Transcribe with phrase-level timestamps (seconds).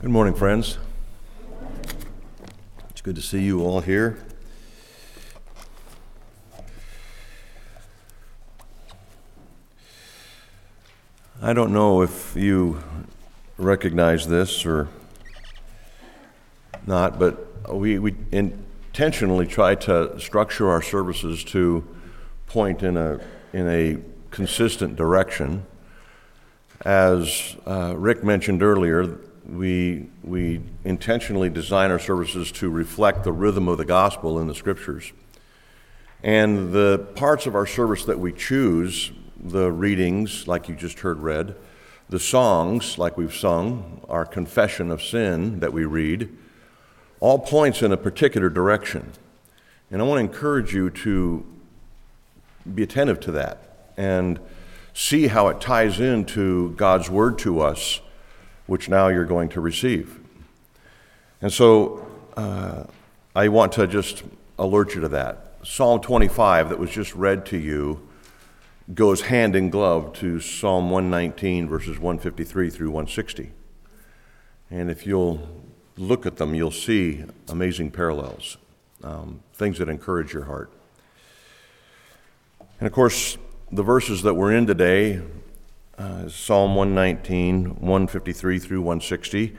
[0.00, 0.78] Good morning, friends.
[2.88, 4.16] It's good to see you all here.
[11.42, 12.82] I don't know if you
[13.58, 14.88] recognize this or
[16.86, 21.86] not, but we, we intentionally try to structure our services to
[22.46, 23.20] point in a,
[23.52, 23.98] in a
[24.30, 25.66] consistent direction.
[26.86, 29.18] As uh, Rick mentioned earlier,
[29.50, 34.54] we, we intentionally design our services to reflect the rhythm of the gospel in the
[34.54, 35.12] scriptures.
[36.22, 39.10] And the parts of our service that we choose,
[39.42, 41.56] the readings, like you just heard read,
[42.08, 46.28] the songs, like we've sung, our confession of sin that we read,
[47.18, 49.12] all points in a particular direction.
[49.90, 51.44] And I want to encourage you to
[52.72, 54.38] be attentive to that and
[54.94, 58.00] see how it ties into God's word to us
[58.70, 60.20] which now you're going to receive.
[61.42, 62.84] And so uh,
[63.34, 64.22] I want to just
[64.60, 65.56] alert you to that.
[65.64, 68.08] Psalm 25, that was just read to you,
[68.94, 73.50] goes hand in glove to Psalm 119, verses 153 through 160.
[74.70, 75.48] And if you'll
[75.96, 78.56] look at them, you'll see amazing parallels,
[79.02, 80.70] um, things that encourage your heart.
[82.78, 83.36] And of course,
[83.72, 85.22] the verses that we're in today
[86.00, 89.54] uh, Psalm 119, 153 through 160.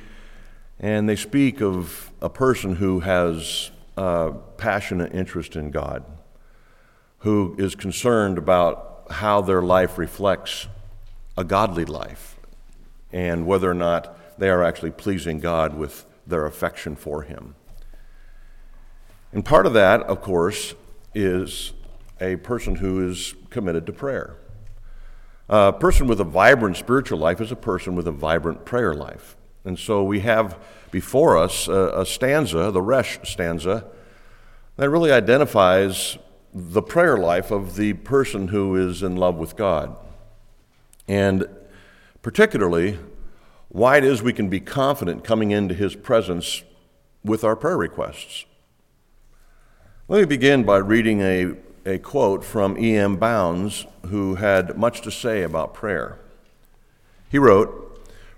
[0.80, 6.04] And they speak of a person who has a passionate interest in God,
[7.20, 10.68] who is concerned about how their life reflects
[11.38, 12.40] a godly life,
[13.12, 17.54] and whether or not they are actually pleasing God with their affection for Him.
[19.32, 20.74] And part of that, of course,
[21.14, 21.74] is
[22.20, 24.41] a person who is committed to prayer.
[25.52, 29.36] A person with a vibrant spiritual life is a person with a vibrant prayer life.
[29.66, 30.58] And so we have
[30.92, 33.86] before us a, a stanza, the Resh stanza,
[34.78, 36.18] that really identifies
[36.54, 39.94] the prayer life of the person who is in love with God.
[41.06, 41.46] And
[42.22, 42.98] particularly,
[43.68, 46.64] why it is we can be confident coming into His presence
[47.26, 48.46] with our prayer requests.
[50.08, 51.56] Let me begin by reading a
[51.86, 53.18] a quote from E.M.
[53.18, 56.20] Bounds, who had much to say about prayer.
[57.30, 57.88] He wrote,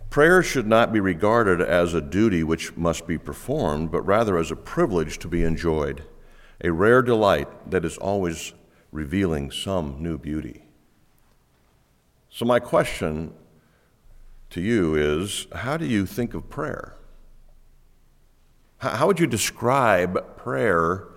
[0.10, 4.52] Prayer should not be regarded as a duty which must be performed, but rather as
[4.52, 6.04] a privilege to be enjoyed,
[6.64, 8.54] a rare delight that is always
[8.92, 10.66] revealing some new beauty.
[12.30, 13.34] So, my question
[14.52, 16.96] to you is how do you think of prayer?
[18.78, 21.08] How would you describe prayer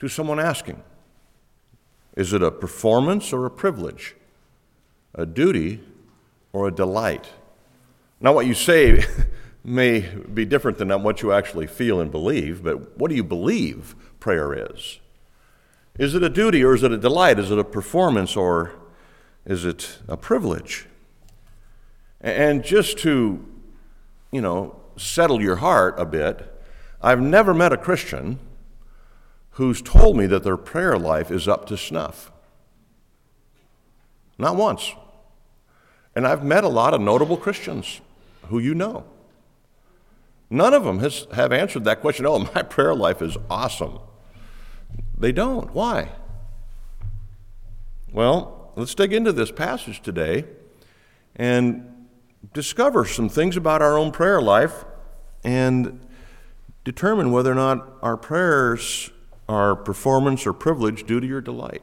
[0.00, 0.82] to someone asking?
[2.18, 4.16] Is it a performance or a privilege?
[5.14, 5.80] A duty
[6.52, 7.28] or a delight?
[8.20, 9.04] Now, what you say
[9.64, 13.94] may be different than what you actually feel and believe, but what do you believe
[14.18, 14.98] prayer is?
[15.96, 17.38] Is it a duty or is it a delight?
[17.38, 18.72] Is it a performance or
[19.46, 20.86] is it a privilege?
[22.20, 23.46] And just to,
[24.32, 26.52] you know, settle your heart a bit,
[27.00, 28.40] I've never met a Christian
[29.58, 32.30] who's told me that their prayer life is up to snuff.
[34.38, 34.94] Not once.
[36.14, 38.00] And I've met a lot of notable Christians
[38.46, 39.04] who you know.
[40.48, 42.24] None of them has, have answered that question.
[42.24, 43.98] Oh, my prayer life is awesome.
[45.18, 45.74] They don't.
[45.74, 46.10] Why?
[48.12, 50.44] Well, let's dig into this passage today
[51.34, 52.06] and
[52.54, 54.84] discover some things about our own prayer life
[55.42, 56.06] and
[56.84, 59.10] determine whether or not our prayers
[59.48, 61.82] our performance or privilege due to your delight.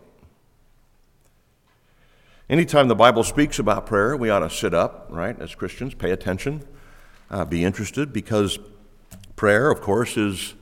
[2.47, 6.11] Anytime the Bible speaks about prayer, we ought to sit up, right, as Christians, pay
[6.11, 6.63] attention,
[7.31, 8.59] uh, be interested, because
[9.35, 10.53] prayer, of course, is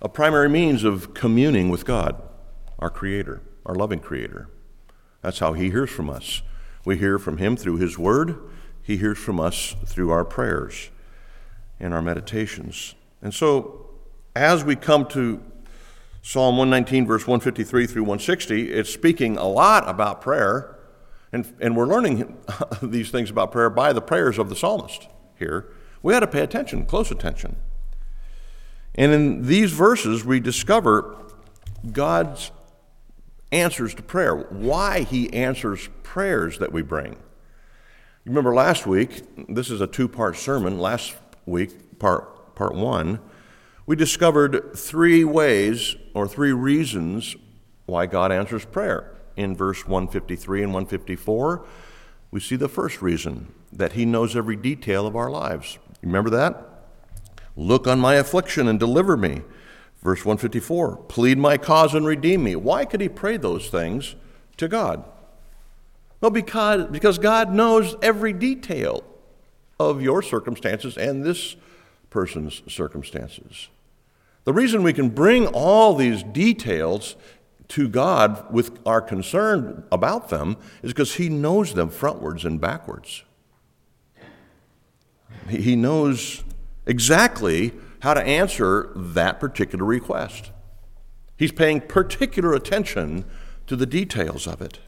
[0.00, 2.22] a primary means of communing with God,
[2.78, 4.48] our Creator, our loving Creator.
[5.20, 6.40] That's how He hears from us.
[6.86, 8.38] We hear from Him through His Word,
[8.82, 10.88] He hears from us through our prayers
[11.78, 12.94] and our meditations.
[13.20, 13.90] And so,
[14.34, 15.42] as we come to
[16.28, 20.76] Psalm 119, verse 153 through 160, it's speaking a lot about prayer.
[21.32, 22.36] And, and we're learning
[22.82, 25.08] these things about prayer by the prayers of the psalmist
[25.38, 25.72] here.
[26.02, 27.56] We ought to pay attention, close attention.
[28.94, 31.16] And in these verses, we discover
[31.92, 32.50] God's
[33.50, 37.16] answers to prayer, why He answers prayers that we bring.
[38.26, 40.78] Remember last week, this is a two part sermon.
[40.78, 41.14] Last
[41.46, 43.18] week, part, part one,
[43.88, 47.34] we discovered three ways or three reasons
[47.86, 49.16] why God answers prayer.
[49.34, 51.64] In verse 153 and 154,
[52.30, 55.78] we see the first reason that He knows every detail of our lives.
[56.02, 56.90] Remember that?
[57.56, 59.40] Look on my affliction and deliver me.
[60.02, 62.56] Verse 154 Plead my cause and redeem me.
[62.56, 64.16] Why could he pray those things
[64.58, 65.02] to God?
[66.20, 69.02] Well, because, because God knows every detail
[69.80, 71.56] of your circumstances and this
[72.10, 73.68] person's circumstances.
[74.48, 77.16] The reason we can bring all these details
[77.68, 83.24] to God with our concern about them is because He knows them frontwards and backwards.
[85.50, 86.44] He knows
[86.86, 90.50] exactly how to answer that particular request.
[91.36, 93.26] He's paying particular attention
[93.66, 94.78] to the details of it.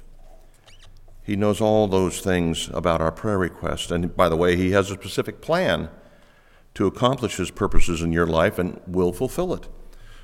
[1.23, 3.91] He knows all those things about our prayer request.
[3.91, 5.91] And by the way, He has a specific plan
[6.75, 9.69] to accomplish His purposes in your life and will fulfill it.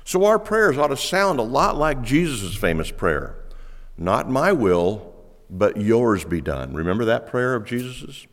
[0.03, 3.35] So our prayers ought to sound a lot like Jesus' famous prayer
[3.97, 5.13] Not my will,
[5.49, 6.73] but yours be done.
[6.73, 8.27] Remember that prayer of Jesus's?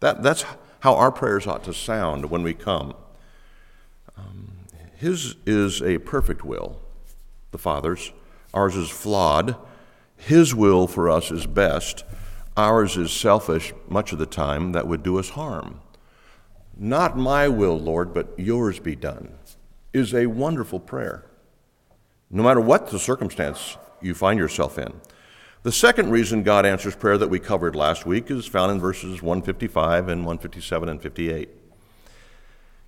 [0.00, 0.44] That, that's
[0.80, 2.94] how our prayers ought to sound when we come.
[4.16, 4.52] Um,
[4.96, 6.80] his is a perfect will,
[7.50, 8.12] the Father's.
[8.54, 9.56] Ours is flawed.
[10.16, 12.04] His will for us is best.
[12.56, 15.80] Ours is selfish much of the time that would do us harm.
[16.76, 19.32] Not my will, Lord, but yours be done
[19.92, 21.24] is a wonderful prayer,
[22.30, 24.92] no matter what the circumstance you find yourself in.
[25.62, 29.22] The second reason God answers prayer that we covered last week is found in verses
[29.22, 31.48] 155 and 157 and 58.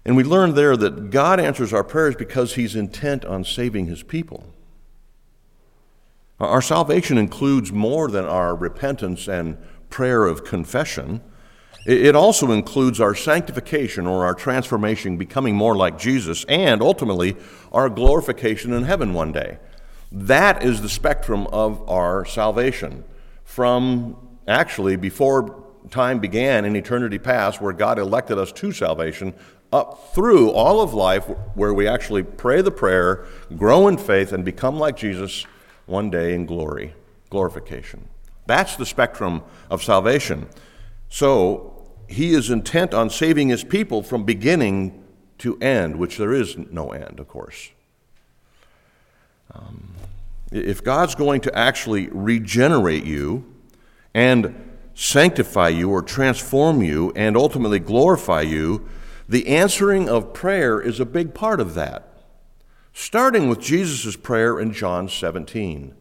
[0.05, 4.03] And we learned there that God answers our prayers because he's intent on saving his
[4.03, 4.53] people.
[6.39, 9.59] Our salvation includes more than our repentance and
[9.91, 11.21] prayer of confession.
[11.89, 17.35] It also includes our sanctification or our transformation, becoming more like Jesus, and ultimately
[17.73, 19.57] our glorification in heaven one day.
[20.13, 23.05] That is the spectrum of our salvation.
[23.43, 29.33] From actually before time began in eternity past, where God elected us to salvation,
[29.73, 31.25] up through all of life,
[31.55, 33.25] where we actually pray the prayer,
[33.57, 35.47] grow in faith, and become like Jesus
[35.87, 36.93] one day in glory,
[37.31, 38.09] glorification.
[38.45, 40.49] That's the spectrum of salvation.
[41.09, 41.77] So,
[42.09, 45.05] he is intent on saving his people from beginning
[45.39, 47.71] to end, which there is no end, of course.
[49.55, 49.91] Um,
[50.51, 53.45] if God's going to actually regenerate you
[54.15, 54.55] and
[54.95, 58.89] sanctify you or transform you and ultimately glorify you,
[59.29, 62.09] the answering of prayer is a big part of that.
[62.95, 65.95] Starting with Jesus' prayer in John 17.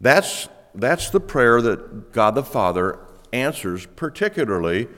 [0.00, 2.98] That's, that's the prayer that God the Father
[3.32, 4.88] answers particularly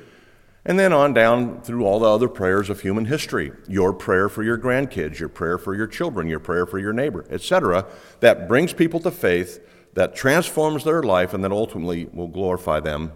[0.64, 4.43] and then on down through all the other prayers of human history your prayer for
[4.43, 7.87] your grandkids, your prayer for your children, your prayer for your neighbor, etc.
[8.20, 9.61] That brings people to faith,
[9.94, 13.12] that transforms their life, and then ultimately will glorify them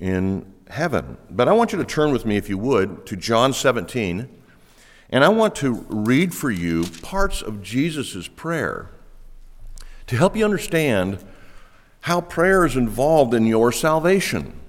[0.00, 1.16] in heaven.
[1.30, 4.28] But I want you to turn with me, if you would, to John 17,
[5.10, 8.90] and I want to read for you parts of Jesus' prayer
[10.08, 11.24] to help you understand
[12.00, 14.60] how prayer is involved in your salvation.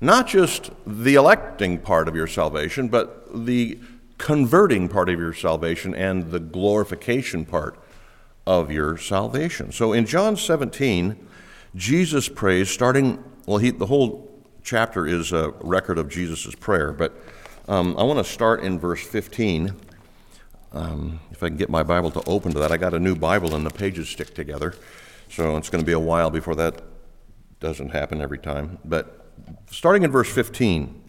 [0.00, 3.78] Not just the electing part of your salvation, but the
[4.18, 7.78] converting part of your salvation and the glorification part
[8.46, 9.72] of your salvation.
[9.72, 11.28] So in John 17,
[11.74, 17.14] Jesus prays, starting, well, he, the whole chapter is a record of Jesus' prayer, but
[17.68, 19.74] um, I want to start in verse 15.
[20.72, 23.14] Um, if I can get my Bible to open to that, I got a new
[23.14, 24.74] Bible and the pages stick together,
[25.28, 26.82] so it's going to be a while before that
[27.60, 28.78] doesn't happen every time.
[28.84, 29.25] But
[29.70, 31.02] starting in verse 15,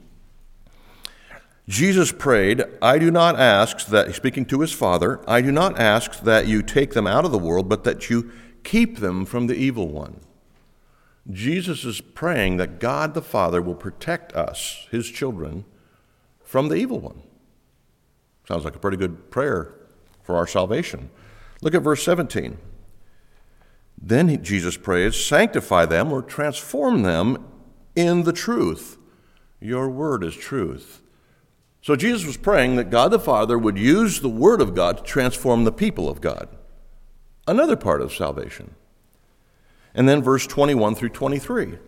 [1.67, 6.21] Jesus prayed, I do not ask that, speaking to his Father, I do not ask
[6.21, 8.31] that you take them out of the world, but that you
[8.63, 10.21] keep them from the evil one.
[11.29, 15.65] Jesus is praying that God the Father will protect us, his children,
[16.41, 17.21] from the evil one.
[18.47, 19.73] Sounds like a pretty good prayer
[20.23, 21.09] for our salvation.
[21.61, 22.57] Look at verse 17.
[24.01, 27.45] Then Jesus prays, Sanctify them or transform them
[27.97, 28.97] in the truth.
[29.59, 31.01] Your word is truth.
[31.81, 35.03] So Jesus was praying that God the Father would use the word of God to
[35.03, 36.47] transform the people of God.
[37.47, 38.75] Another part of salvation.
[39.95, 41.79] And then verse 21 through 23.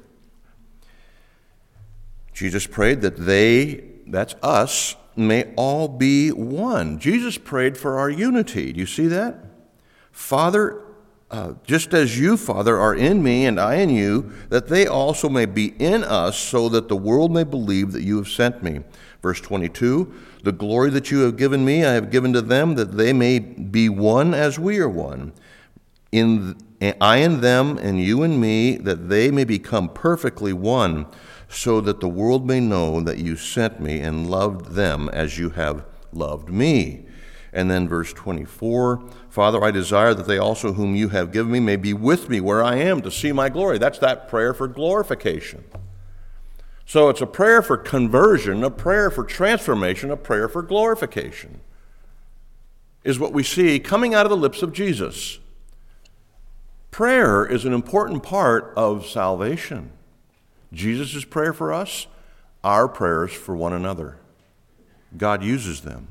[2.33, 6.97] Jesus prayed that they, that's us, may all be one.
[6.97, 8.73] Jesus prayed for our unity.
[8.73, 9.43] Do you see that?
[10.11, 10.81] Father,
[11.31, 15.29] uh, just as you, Father, are in me and I in you, that they also
[15.29, 18.81] may be in us, so that the world may believe that you have sent me.
[19.21, 20.11] Verse 22
[20.43, 23.37] The glory that you have given me, I have given to them, that they may
[23.39, 25.33] be one as we are one.
[26.11, 26.55] In
[26.99, 31.05] I and them, and you and me, that they may become perfectly one,
[31.47, 35.51] so that the world may know that you sent me and loved them as you
[35.51, 37.05] have loved me.
[37.51, 41.59] And then verse 24 Father, I desire that they also whom you have given me
[41.59, 43.77] may be with me where I am to see my glory.
[43.77, 45.63] That's that prayer for glorification.
[46.85, 51.61] So it's a prayer for conversion, a prayer for transformation, a prayer for glorification,
[53.03, 55.37] is what we see coming out of the lips of Jesus.
[56.89, 59.91] Prayer is an important part of salvation.
[60.73, 62.07] Jesus' prayer for us,
[62.63, 64.17] our prayers for one another.
[65.15, 66.07] God uses them.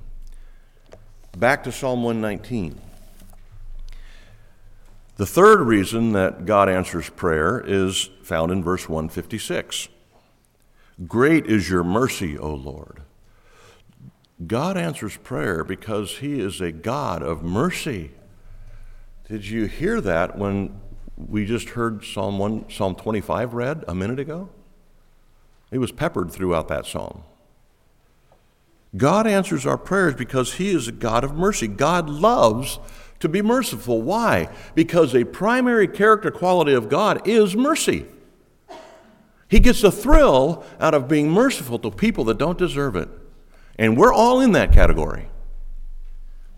[1.36, 2.80] Back to Psalm 119.
[5.18, 9.88] The third reason that God answers prayer is found in verse 156.
[11.08, 13.02] Great is your mercy, O Lord.
[14.46, 18.12] God answers prayer because He is a God of mercy.
[19.28, 20.80] Did you hear that when
[21.16, 24.50] we just heard Psalm, 1, Psalm 25 read a minute ago?
[25.72, 27.24] It was peppered throughout that psalm.
[28.96, 31.66] God answers our prayers because He is a God of mercy.
[31.66, 32.78] God loves
[33.20, 34.02] to be merciful.
[34.02, 34.48] Why?
[34.74, 38.06] Because a primary character quality of God is mercy.
[39.48, 43.08] He gets a thrill out of being merciful to people that don't deserve it.
[43.78, 45.28] And we're all in that category.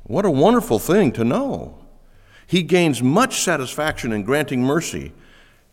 [0.03, 1.79] What a wonderful thing to know.
[2.47, 5.13] He gains much satisfaction in granting mercy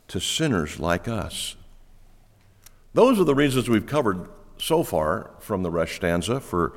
[0.09, 1.55] to sinners like us.
[2.93, 4.29] Those are the reasons we've covered
[4.59, 6.73] so far from the Resh stanza for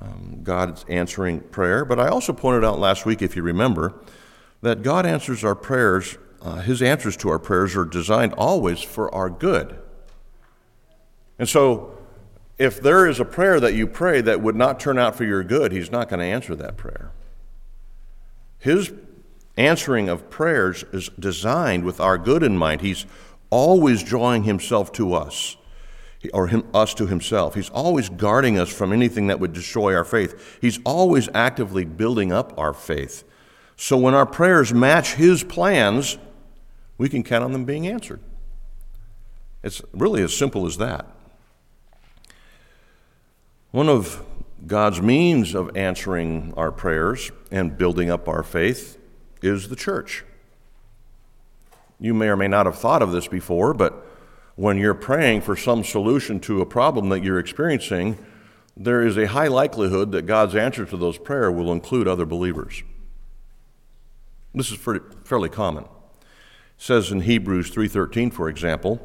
[0.00, 1.84] um, God's answering prayer.
[1.84, 3.94] But I also pointed out last week, if you remember,
[4.62, 9.12] that God answers our prayers uh, his answers to our prayers are designed always for
[9.12, 9.76] our good.
[11.40, 11.98] And so,
[12.56, 15.42] if there is a prayer that you pray that would not turn out for your
[15.42, 17.10] good, he's not going to answer that prayer.
[18.58, 18.92] His
[19.56, 22.80] answering of prayers is designed with our good in mind.
[22.80, 23.06] He's
[23.50, 25.56] always drawing himself to us
[26.30, 27.54] or him, us to himself.
[27.54, 30.58] He's always guarding us from anything that would destroy our faith.
[30.60, 33.24] He's always actively building up our faith.
[33.76, 36.18] So when our prayers match his plans,
[36.98, 38.20] we can count on them being answered.
[39.62, 41.06] It's really as simple as that.
[43.72, 44.24] One of
[44.66, 48.98] God's means of answering our prayers and building up our faith
[49.42, 50.24] is the church.
[52.00, 54.05] You may or may not have thought of this before, but
[54.56, 58.18] when you're praying for some solution to a problem that you're experiencing,
[58.76, 62.82] there is a high likelihood that God's answer to those prayers will include other believers.
[64.54, 64.78] This is
[65.24, 65.84] fairly common
[66.78, 69.00] says in Hebrews 3:13 for example,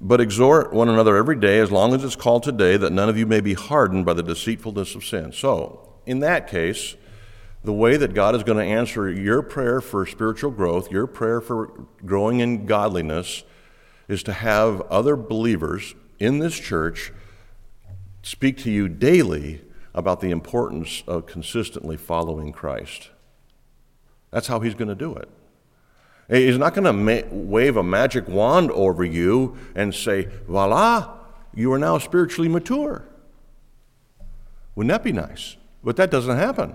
[0.00, 3.16] but exhort one another every day as long as it's called today that none of
[3.16, 5.32] you may be hardened by the deceitfulness of sin.
[5.32, 6.96] So, in that case,
[7.64, 11.40] the way that God is going to answer your prayer for spiritual growth, your prayer
[11.40, 13.42] for growing in godliness,
[14.08, 17.12] is to have other believers in this church
[18.22, 19.62] speak to you daily
[19.94, 23.10] about the importance of consistently following Christ.
[24.30, 25.28] That's how He's going to do it.
[26.28, 31.14] He's not going to ma- wave a magic wand over you and say, voila,
[31.54, 33.04] you are now spiritually mature.
[34.74, 35.56] Wouldn't that be nice?
[35.84, 36.74] But that doesn't happen.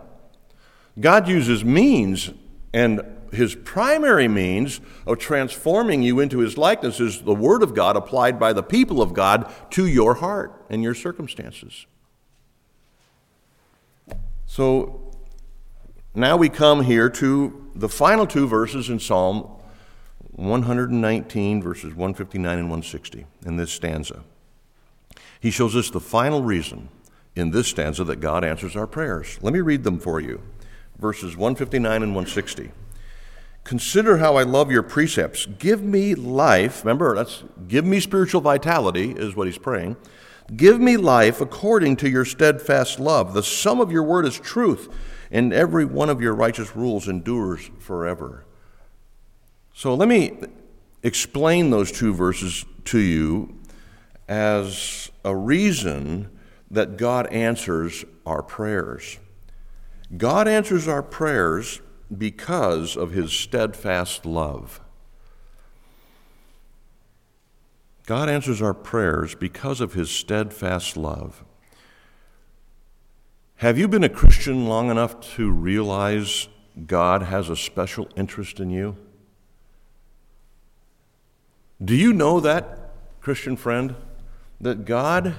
[1.00, 2.32] God uses means,
[2.74, 3.02] and
[3.32, 8.40] his primary means of transforming you into his likeness is the Word of God applied
[8.40, 11.86] by the people of God to your heart and your circumstances.
[14.46, 15.14] So
[16.14, 19.50] now we come here to the final two verses in Psalm
[20.32, 24.24] 119, verses 159 and 160, in this stanza.
[25.40, 26.90] He shows us the final reason
[27.36, 29.40] in this stanza that God answers our prayers.
[29.42, 30.42] Let me read them for you.
[31.02, 32.72] Verses 159 and 160.
[33.64, 35.46] Consider how I love your precepts.
[35.46, 36.86] Give me life.
[36.86, 39.98] Remember, that's give me spiritual vitality, is what he's praying.
[40.56, 43.34] Give me life according to your steadfast love.
[43.34, 44.90] The sum of your word is truth
[45.32, 48.46] and every one of your righteous rules endures forever.
[49.74, 50.38] So let me
[51.04, 53.58] explain those two verses to you
[54.28, 56.30] as a reason
[56.70, 59.18] that God answers our prayers.
[60.16, 61.82] God answers our prayers
[62.16, 64.82] because of his steadfast love.
[68.06, 71.46] God answers our prayers because of his steadfast love.
[73.58, 76.50] Have you been a Christian long enough to realize
[76.88, 78.98] God has a special interest in you?
[81.84, 82.92] Do you know that,
[83.22, 83.96] Christian friend,
[84.60, 85.36] that God,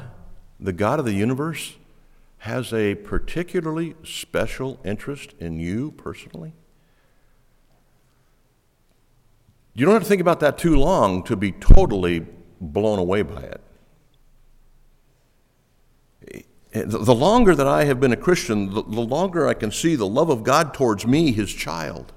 [0.58, 1.76] the God of the universe,
[2.42, 6.52] has a particularly special interest in you personally?
[9.74, 12.26] You don't have to think about that too long to be totally
[12.60, 13.60] blown away by it.
[16.72, 20.28] the longer that I have been a Christian, the, longer I can see the love
[20.28, 22.12] of God towards me, his child.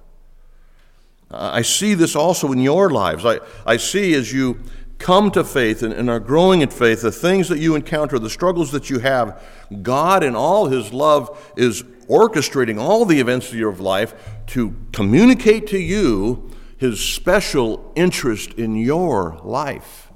[1.30, 3.26] I see this also in your lives.
[3.28, 4.60] I, I see as you
[4.98, 8.30] come to faith and, and, are growing in faith, the things that you encounter, the
[8.30, 9.42] struggles that you have,
[9.82, 14.14] God in all his love is orchestrating all the events of your life
[14.48, 20.12] to communicate to you his special interest in your life.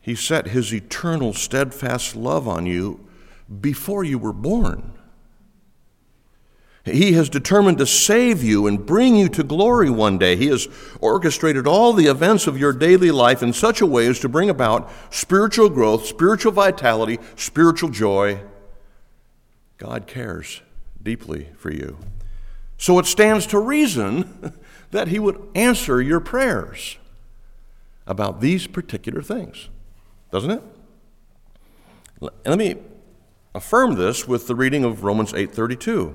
[0.00, 3.06] He set his eternal, steadfast love on you
[3.60, 4.92] before you were born.
[6.92, 10.36] He has determined to save you and bring you to glory one day.
[10.36, 10.68] He has
[11.00, 14.50] orchestrated all the events of your daily life in such a way as to bring
[14.50, 18.40] about spiritual growth, spiritual vitality, spiritual joy.
[19.78, 20.62] God cares
[21.02, 21.98] deeply for you.
[22.76, 24.54] So it stands to reason
[24.90, 26.98] that He would answer your prayers
[28.06, 29.68] about these particular things
[30.30, 30.62] doesn't it?
[32.20, 32.76] Let me
[33.54, 36.14] affirm this with the reading of Romans 8:32.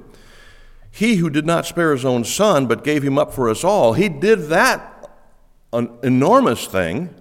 [0.95, 3.91] He who did not spare his own son but gave him up for us all,
[3.93, 5.09] he did that
[5.73, 7.13] an enormous thing.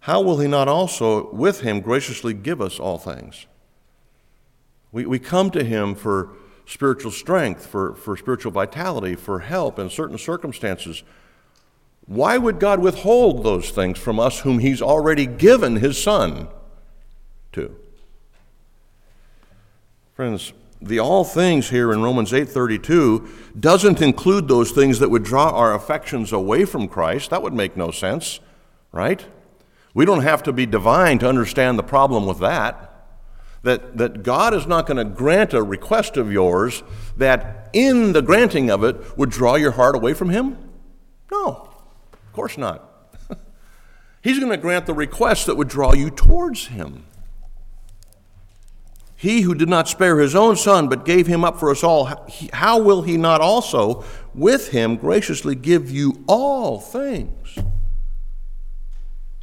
[0.00, 3.46] How will he not also with him graciously give us all things?
[4.92, 6.34] We, we come to him for
[6.66, 11.02] spiritual strength, for, for spiritual vitality, for help in certain circumstances.
[12.04, 16.48] Why would God withhold those things from us whom He's already given His Son
[17.52, 17.74] to?
[20.14, 25.50] Friends, the all things here in Romans 8:32 doesn't include those things that would draw
[25.50, 27.30] our affections away from Christ.
[27.30, 28.40] That would make no sense,
[28.92, 29.24] right?
[29.94, 32.84] We don't have to be divine to understand the problem with that.
[33.62, 36.84] That, that God is not going to grant a request of yours
[37.16, 40.56] that in the granting of it would draw your heart away from Him?
[41.30, 41.68] No
[42.28, 43.16] of course not.
[44.22, 47.04] He's going to grant the request that would draw you towards Him.
[49.18, 52.08] He who did not spare his own son, but gave him up for us all,
[52.52, 57.58] how will he not also with him graciously give you all things?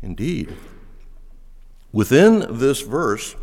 [0.01, 0.55] Indeed.
[1.91, 3.35] Within this verse,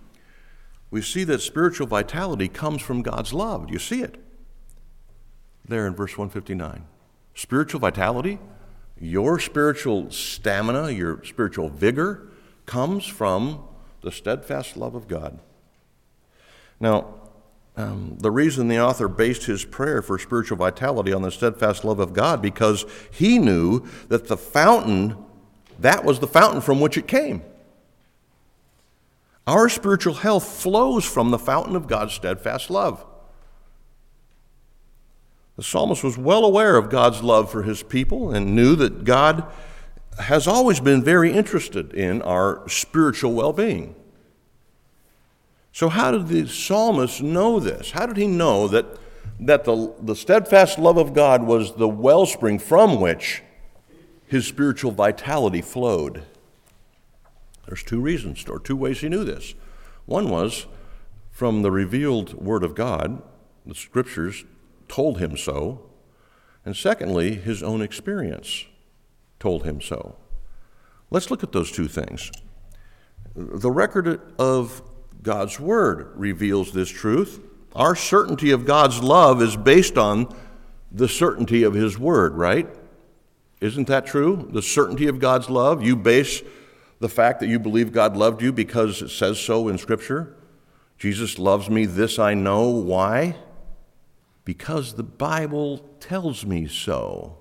[0.90, 3.66] we see that spiritual vitality comes from God's love.
[3.66, 4.16] Do you see it?
[5.68, 6.86] There in verse 159.
[7.34, 8.38] Spiritual vitality
[9.00, 12.28] your spiritual stamina, your spiritual vigor
[12.66, 13.64] comes from
[14.02, 15.40] the steadfast love of God.
[16.80, 17.14] Now,
[17.76, 22.00] um, the reason the author based his prayer for spiritual vitality on the steadfast love
[22.00, 25.16] of God because he knew that the fountain
[25.80, 27.42] that was the fountain from which it came.
[29.46, 33.04] Our spiritual health flows from the fountain of God's steadfast love.
[35.56, 39.50] The psalmist was well aware of God's love for his people and knew that God
[40.18, 43.94] has always been very interested in our spiritual well being.
[45.72, 47.92] So, how did the psalmist know this?
[47.92, 48.86] How did he know that,
[49.38, 53.42] that the, the steadfast love of God was the wellspring from which
[54.26, 56.24] his spiritual vitality flowed?
[57.66, 59.54] There's two reasons, or two ways he knew this.
[60.06, 60.66] One was
[61.30, 63.22] from the revealed Word of God,
[63.64, 64.44] the Scriptures
[64.88, 65.88] told him so.
[66.64, 68.66] And secondly, his own experience
[69.38, 70.16] told him so.
[71.10, 72.30] Let's look at those two things.
[73.34, 74.82] The record of
[75.22, 77.40] God's Word reveals this truth.
[77.74, 80.34] Our certainty of God's love is based on
[80.90, 82.68] the certainty of His Word, right?
[83.60, 84.48] Isn't that true?
[84.50, 85.82] The certainty of God's love.
[85.82, 86.42] You base
[86.98, 90.36] the fact that you believe God loved you because it says so in Scripture.
[90.98, 92.68] Jesus loves me, this I know.
[92.68, 93.36] Why?
[94.44, 97.38] because the Bible tells me so.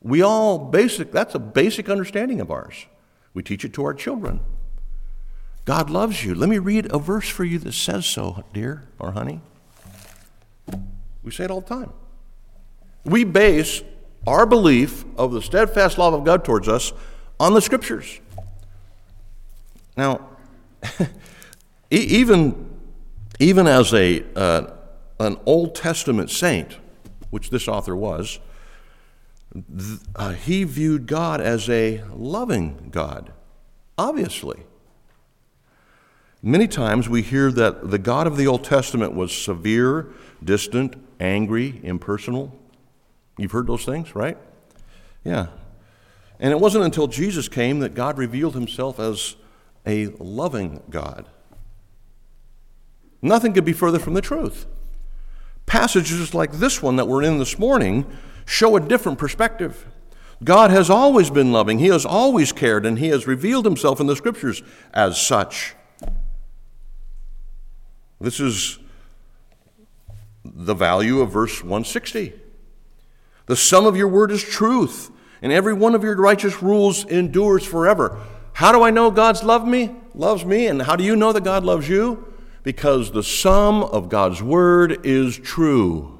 [0.00, 2.86] We all basic, that's a basic understanding of ours.
[3.34, 4.40] We teach it to our children.
[5.64, 6.34] God loves you.
[6.34, 9.40] Let me read a verse for you that says so, dear or honey.
[11.22, 11.92] We say it all the time.
[13.04, 13.82] We base
[14.26, 16.92] our belief of the steadfast love of God towards us
[17.38, 18.20] on the scriptures.
[19.96, 20.28] Now,
[21.90, 22.70] even,
[23.38, 24.66] even as a, uh,
[25.20, 26.78] an Old Testament saint,
[27.30, 28.40] which this author was,
[29.54, 33.32] th- uh, he viewed God as a loving God,
[33.96, 34.64] obviously.
[36.42, 40.08] Many times we hear that the God of the Old Testament was severe,
[40.42, 42.58] distant, angry, impersonal.
[43.38, 44.36] You've heard those things, right?
[45.22, 45.46] Yeah.
[46.40, 49.36] And it wasn't until Jesus came that God revealed himself as
[49.86, 51.26] a loving God.
[53.22, 54.66] Nothing could be further from the truth.
[55.66, 58.04] Passages like this one that we're in this morning
[58.44, 59.86] show a different perspective.
[60.42, 64.08] God has always been loving, He has always cared, and He has revealed Himself in
[64.08, 64.60] the Scriptures
[64.92, 65.76] as such.
[68.22, 68.78] This is
[70.44, 72.32] the value of verse 160.
[73.46, 75.10] The sum of your word is truth,
[75.42, 78.20] and every one of your righteous rules endures forever.
[78.52, 79.96] How do I know God's love me?
[80.14, 82.32] Loves me, and how do you know that God loves you?
[82.62, 86.16] Because the sum of God's word is true.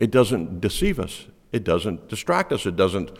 [0.00, 1.26] It doesn't deceive us.
[1.52, 2.66] It doesn't distract us.
[2.66, 3.10] It doesn't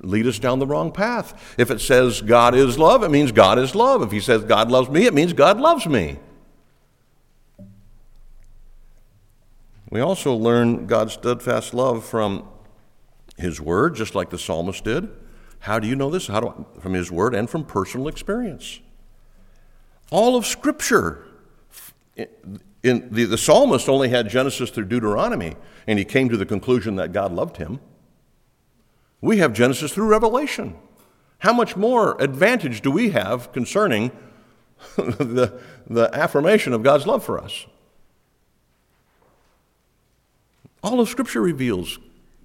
[0.00, 1.54] lead us down the wrong path.
[1.58, 4.02] If it says God is love, it means God is love.
[4.02, 6.18] If he says God loves me, it means God loves me.
[9.90, 12.46] We also learn God's steadfast love from
[13.38, 15.08] his word, just like the psalmist did.
[15.60, 16.26] How do you know this?
[16.26, 18.80] How do I, from his word and from personal experience.
[20.10, 21.24] All of Scripture.
[22.82, 25.56] In the, the psalmist only had Genesis through Deuteronomy,
[25.86, 27.80] and he came to the conclusion that God loved him.
[29.20, 30.76] We have Genesis through Revelation.
[31.38, 34.10] How much more advantage do we have concerning
[34.96, 37.66] the, the affirmation of God's love for us?
[40.82, 41.98] All of Scripture reveals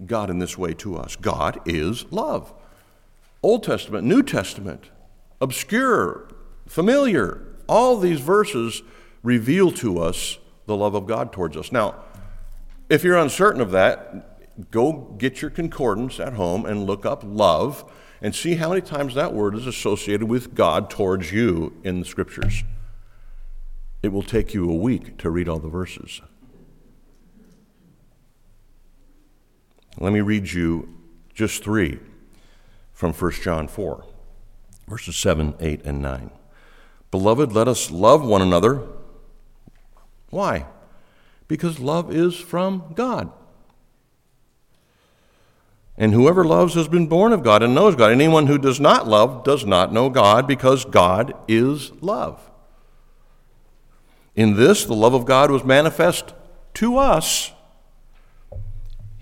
[0.05, 1.15] God in this way to us.
[1.15, 2.53] God is love.
[3.41, 4.89] Old Testament, New Testament,
[5.39, 6.27] obscure,
[6.67, 8.81] familiar, all these verses
[9.21, 11.71] reveal to us the love of God towards us.
[11.71, 11.95] Now,
[12.89, 14.32] if you're uncertain of that,
[14.71, 19.15] go get your concordance at home and look up love and see how many times
[19.15, 22.63] that word is associated with God towards you in the scriptures.
[24.01, 26.21] It will take you a week to read all the verses.
[29.99, 30.89] Let me read you
[31.33, 31.99] just three
[32.93, 34.05] from 1 John 4,
[34.87, 36.31] verses 7, 8, and 9.
[37.11, 38.87] Beloved, let us love one another.
[40.29, 40.65] Why?
[41.47, 43.31] Because love is from God.
[45.97, 48.11] And whoever loves has been born of God and knows God.
[48.11, 52.49] Anyone who does not love does not know God because God is love.
[54.35, 56.33] In this, the love of God was manifest
[56.75, 57.51] to us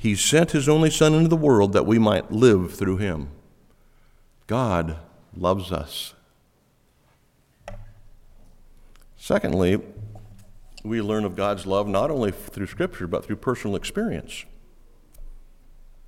[0.02, 3.30] he sent His only Son into the world that we might live through Him.
[4.48, 4.98] God
[5.38, 6.16] loves us.
[9.16, 9.80] Secondly,
[10.84, 14.44] we learn of God's love not only through Scripture, but through personal experience.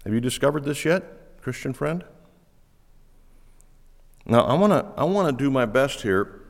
[0.04, 2.04] Have you discovered this yet, Christian friend?
[4.26, 6.42] Now, I want to I want to do my best here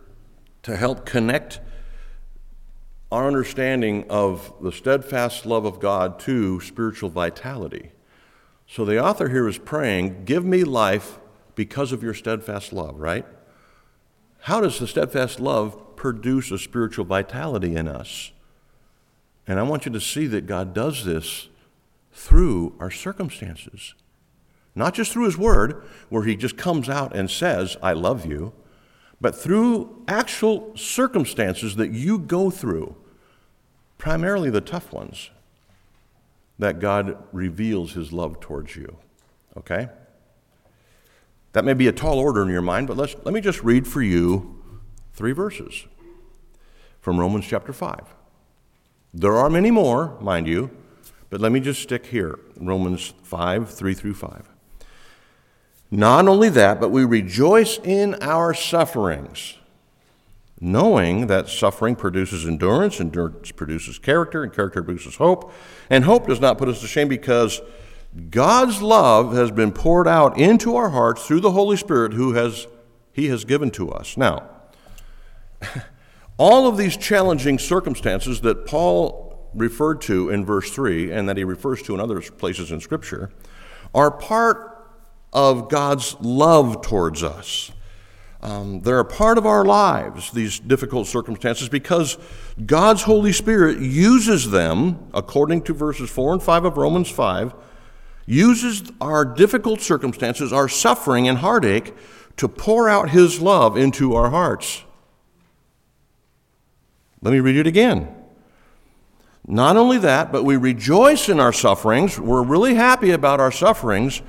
[0.63, 1.59] to help connect
[3.11, 7.91] our understanding of the steadfast love of God to spiritual vitality.
[8.67, 11.19] So the author here is praying, Give me life
[11.53, 13.25] because of your steadfast love, right?
[14.41, 18.31] How does the steadfast love produce a spiritual vitality in us?
[19.47, 21.49] And I want you to see that God does this
[22.13, 23.95] through our circumstances.
[24.75, 28.53] Not just through His Word, where He just comes out and says, I love you,
[29.19, 32.95] but through actual circumstances that you go through
[33.97, 35.29] primarily the tough ones,
[36.59, 38.97] that God reveals his love towards you.
[39.55, 39.87] Okay?
[41.53, 43.87] That may be a tall order in your mind, but let's, let me just read
[43.87, 44.61] for you
[45.13, 45.85] three verses
[46.99, 48.13] from Romans chapter 5.
[49.13, 50.69] There are many more, mind you,
[51.33, 54.49] but let me just stick here Romans 5 3 through 5.
[55.89, 59.57] Not only that, but we rejoice in our sufferings
[60.61, 65.51] knowing that suffering produces endurance, endurance produces character, and character produces hope.
[65.89, 67.63] And hope does not put us to shame because
[68.29, 72.67] God's love has been poured out into our hearts through the Holy Spirit who has
[73.11, 74.17] he has given to us.
[74.17, 74.51] Now,
[76.37, 81.43] all of these challenging circumstances that Paul referred to in verse 3 and that he
[81.43, 83.31] refers to in other places in Scripture
[83.93, 84.73] are part
[85.31, 87.71] of God's love towards us.
[88.41, 92.17] Um, they're a part of our lives, these difficult circumstances, because
[92.65, 97.53] God's Holy Spirit uses them, according to verses 4 and 5 of Romans 5,
[98.25, 101.93] uses our difficult circumstances, our suffering and heartache,
[102.35, 104.83] to pour out His love into our hearts.
[107.21, 108.22] Let me read it again.
[109.45, 112.19] Not only that, but we rejoice in our sufferings.
[112.19, 114.21] We're really happy about our sufferings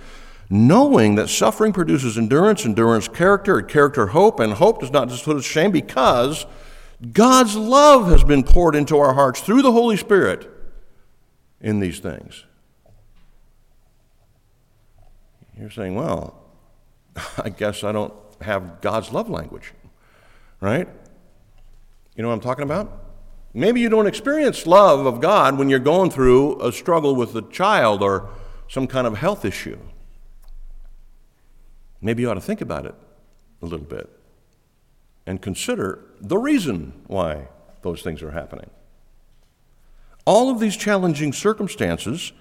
[0.51, 5.37] knowing that suffering produces endurance, endurance, character, character, hope, and hope does not just put
[5.37, 6.47] us to shame because
[7.13, 10.51] God's love has been poured into our hearts through the Holy Spirit
[11.61, 12.45] in these things.
[15.59, 16.43] You're saying, well,
[17.39, 19.73] I guess I don't have God's love language,
[20.61, 20.89] right?
[22.17, 23.04] You know what I'm talking about?
[23.57, 27.43] Maybe you don't experience love of God when you're going through a struggle with a
[27.43, 28.29] child or
[28.69, 29.79] some kind of health issue.
[32.01, 32.95] Maybe you ought to think about it
[33.63, 34.11] a little bit
[35.25, 37.49] and consider the reason why
[37.83, 38.71] those things are happening.
[40.27, 42.33] All of these challenging circumstances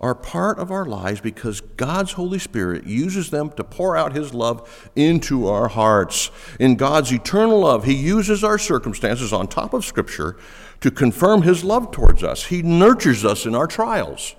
[0.00, 4.34] are part of our lives because God's Holy Spirit uses them to pour out His
[4.34, 6.30] love into our hearts.
[6.58, 10.36] In God's eternal love, He uses our circumstances on top of Scripture
[10.80, 12.46] to confirm His love towards us.
[12.46, 14.34] He nurtures us in our trials.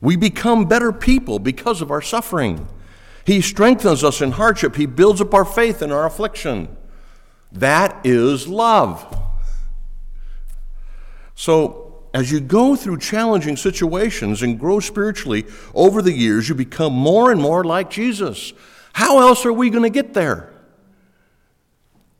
[0.00, 2.68] We become better people because of our suffering.
[3.24, 4.76] He strengthens us in hardship.
[4.76, 6.76] He builds up our faith in our affliction.
[7.50, 9.18] That is love.
[11.34, 11.83] So,
[12.14, 17.32] as you go through challenging situations and grow spiritually over the years, you become more
[17.32, 18.52] and more like Jesus.
[18.92, 20.52] How else are we going to get there?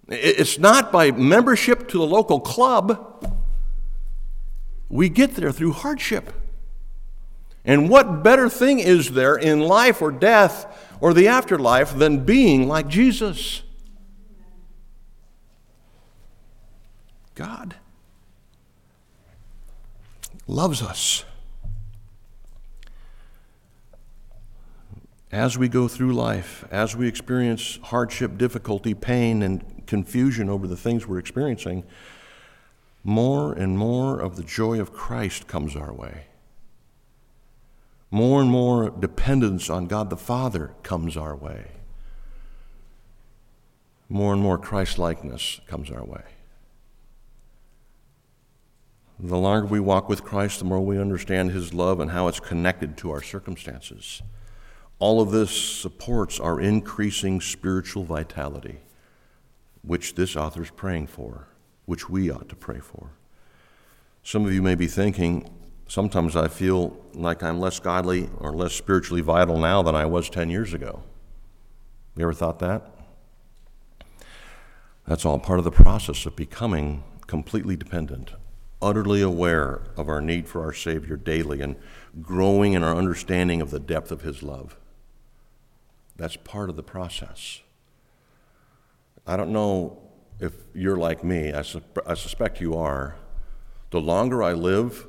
[0.08, 3.40] It's not by membership to the local club.
[4.88, 6.32] We get there through hardship.
[7.64, 10.66] And what better thing is there in life or death
[11.00, 13.62] or the afterlife than being like Jesus?
[17.36, 17.76] God
[20.46, 21.24] loves us.
[25.32, 30.76] As we go through life, as we experience hardship, difficulty, pain, and confusion over the
[30.76, 31.84] things we're experiencing,
[33.02, 36.26] more and more of the joy of Christ comes our way.
[38.10, 41.72] More and more dependence on God the Father comes our way.
[44.08, 46.22] More and more Christ likeness comes our way.
[49.24, 52.40] The longer we walk with Christ, the more we understand His love and how it's
[52.40, 54.20] connected to our circumstances.
[54.98, 58.80] All of this supports our increasing spiritual vitality,
[59.80, 61.48] which this author is praying for,
[61.86, 63.12] which we ought to pray for.
[64.22, 65.48] Some of you may be thinking,
[65.88, 70.28] sometimes I feel like I'm less godly or less spiritually vital now than I was
[70.28, 71.02] 10 years ago.
[72.14, 72.90] You ever thought that?
[75.08, 78.34] That's all part of the process of becoming completely dependent
[78.84, 81.74] utterly aware of our need for our Savior daily and
[82.20, 84.76] growing in our understanding of the depth of His love.
[86.16, 87.62] That's part of the process.
[89.26, 89.98] I don't know
[90.38, 93.16] if you're like me, I, su- I suspect you are.
[93.90, 95.06] The longer I live,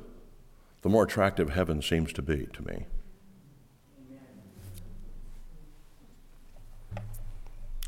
[0.80, 2.86] the more attractive heaven seems to be to me.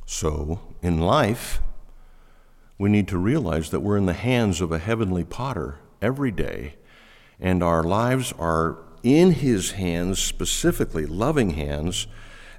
[0.04, 1.60] So, in life,
[2.78, 6.76] we need to realize that we're in the hands of a heavenly potter every day,
[7.40, 12.06] and our lives are in his hands, specifically loving hands,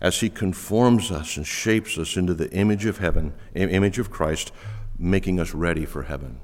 [0.01, 4.51] as he conforms us and shapes us into the image of heaven, image of Christ,
[4.97, 6.39] making us ready for heaven.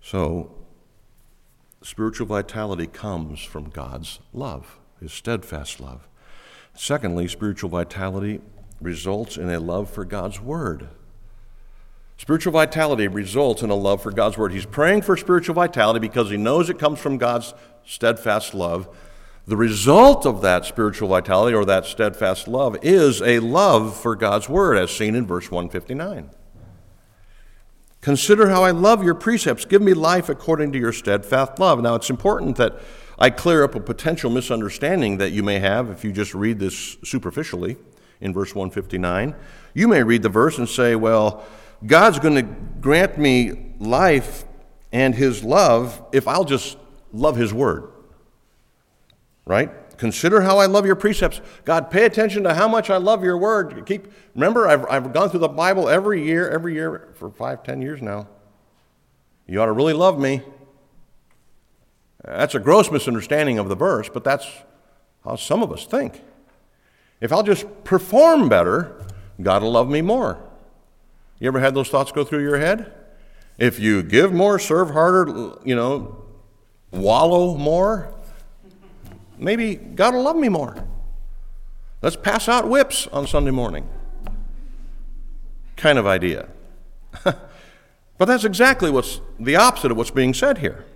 [0.00, 0.52] So,
[1.82, 6.06] spiritual vitality comes from God's love, his steadfast love.
[6.74, 8.40] Secondly, spiritual vitality
[8.82, 10.88] results in a love for God's Word.
[12.16, 14.52] Spiritual vitality results in a love for God's Word.
[14.52, 17.52] He's praying for spiritual vitality because he knows it comes from God's
[17.84, 18.88] steadfast love.
[19.46, 24.48] The result of that spiritual vitality or that steadfast love is a love for God's
[24.48, 26.30] Word, as seen in verse 159.
[28.02, 29.64] Consider how I love your precepts.
[29.64, 31.82] Give me life according to your steadfast love.
[31.82, 32.78] Now, it's important that
[33.18, 36.96] I clear up a potential misunderstanding that you may have if you just read this
[37.04, 37.76] superficially
[38.22, 39.34] in verse 159.
[39.74, 41.44] You may read the verse and say, well,
[41.84, 42.42] God's going to
[42.80, 44.44] grant me life
[44.92, 46.78] and his love if I'll just
[47.12, 47.90] love his word.
[49.44, 49.70] Right?
[49.98, 51.40] Consider how I love your precepts.
[51.64, 53.84] God, pay attention to how much I love your word.
[53.86, 57.82] Keep remember, I've, I've gone through the Bible every year, every year for five, ten
[57.82, 58.28] years now.
[59.46, 60.42] You ought to really love me.
[62.24, 64.46] That's a gross misunderstanding of the verse, but that's
[65.24, 66.22] how some of us think.
[67.22, 69.00] If I'll just perform better,
[69.40, 70.42] God will love me more.
[71.38, 72.92] You ever had those thoughts go through your head?
[73.58, 76.16] If you give more, serve harder, you know,
[76.90, 78.12] wallow more,
[79.38, 80.84] maybe God will love me more.
[82.02, 83.88] Let's pass out whips on Sunday morning.
[85.76, 86.48] Kind of idea.
[87.24, 87.38] but
[88.18, 90.86] that's exactly what's the opposite of what's being said here.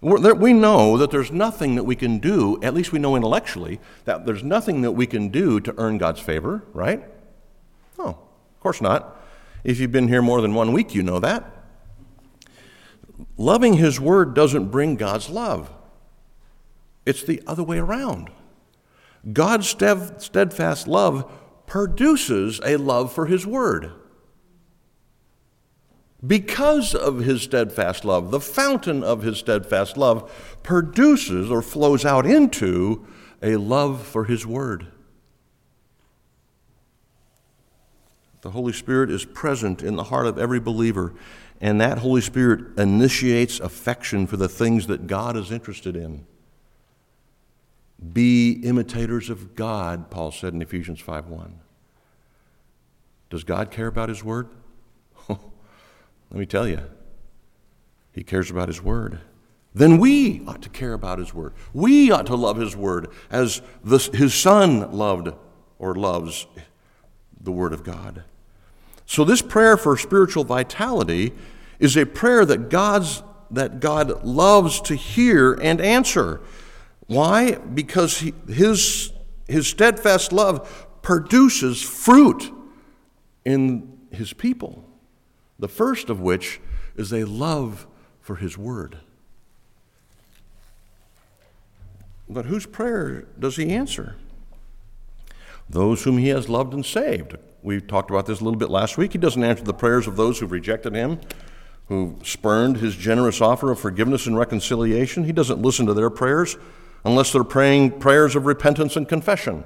[0.00, 4.26] We know that there's nothing that we can do, at least we know intellectually, that
[4.26, 7.02] there's nothing that we can do to earn God's favor, right?
[7.98, 9.16] No, of course not.
[9.64, 11.44] If you've been here more than one week, you know that.
[13.36, 15.72] Loving His Word doesn't bring God's love,
[17.04, 18.30] it's the other way around.
[19.32, 21.28] God's steadfast love
[21.66, 23.90] produces a love for His Word.
[26.26, 30.30] Because of his steadfast love, the fountain of his steadfast love
[30.62, 33.06] produces or flows out into
[33.42, 34.88] a love for his word.
[38.40, 41.14] The Holy Spirit is present in the heart of every believer,
[41.60, 46.24] and that Holy Spirit initiates affection for the things that God is interested in.
[48.12, 51.60] Be imitators of God, Paul said in Ephesians 5:1.
[53.28, 54.48] Does God care about his word?
[56.30, 56.80] Let me tell you.
[58.12, 59.20] He cares about his word.
[59.74, 61.54] Then we ought to care about his word.
[61.72, 65.28] We ought to love his word as the, his son loved
[65.78, 66.46] or loves
[67.40, 68.24] the word of God.
[69.06, 71.32] So this prayer for spiritual vitality
[71.78, 76.40] is a prayer that God's that God loves to hear and answer.
[77.06, 77.54] Why?
[77.54, 79.12] Because he, his,
[79.46, 82.52] his steadfast love produces fruit
[83.44, 84.84] in his people.
[85.58, 86.60] The first of which
[86.96, 87.86] is a love
[88.20, 88.98] for his word.
[92.28, 94.16] But whose prayer does he answer?
[95.68, 97.36] Those whom he has loved and saved.
[97.62, 99.12] We talked about this a little bit last week.
[99.12, 101.20] He doesn't answer the prayers of those who've rejected him,
[101.88, 105.24] who spurned his generous offer of forgiveness and reconciliation.
[105.24, 106.56] He doesn't listen to their prayers
[107.04, 109.64] unless they're praying prayers of repentance and confession.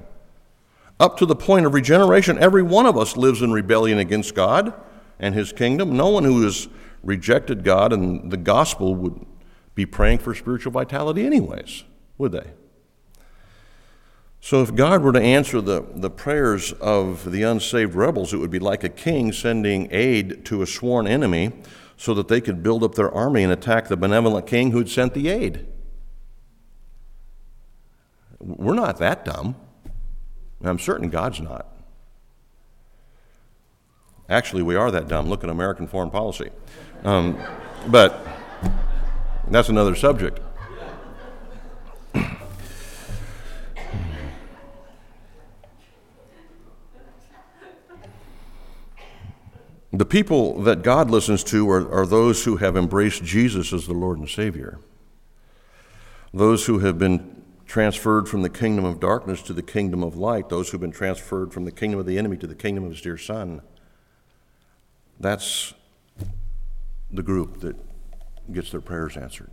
[0.99, 4.73] Up to the point of regeneration, every one of us lives in rebellion against God
[5.19, 5.95] and his kingdom.
[5.95, 6.67] No one who has
[7.03, 9.25] rejected God and the gospel would
[9.75, 11.83] be praying for spiritual vitality, anyways,
[12.17, 12.51] would they?
[14.39, 18.51] So, if God were to answer the, the prayers of the unsaved rebels, it would
[18.51, 21.53] be like a king sending aid to a sworn enemy
[21.95, 25.13] so that they could build up their army and attack the benevolent king who'd sent
[25.13, 25.65] the aid.
[28.39, 29.55] We're not that dumb.
[30.61, 31.72] I'm certain God's not.
[34.29, 35.27] Actually, we are that dumb.
[35.29, 36.49] Look at American foreign policy.
[37.03, 37.37] Um,
[37.87, 38.25] but
[39.49, 40.39] that's another subject.
[49.95, 53.93] The people that God listens to are, are, those who have embraced Jesus as the
[53.93, 54.79] Lord and Savior.
[56.33, 60.49] Those who have been transferred from the kingdom of darkness to the kingdom of light,
[60.49, 63.01] those who've been transferred from the kingdom of the enemy to the kingdom of his
[63.01, 63.61] dear son.
[65.19, 65.73] That's
[67.11, 67.75] the group that
[68.51, 69.51] gets their prayers answered.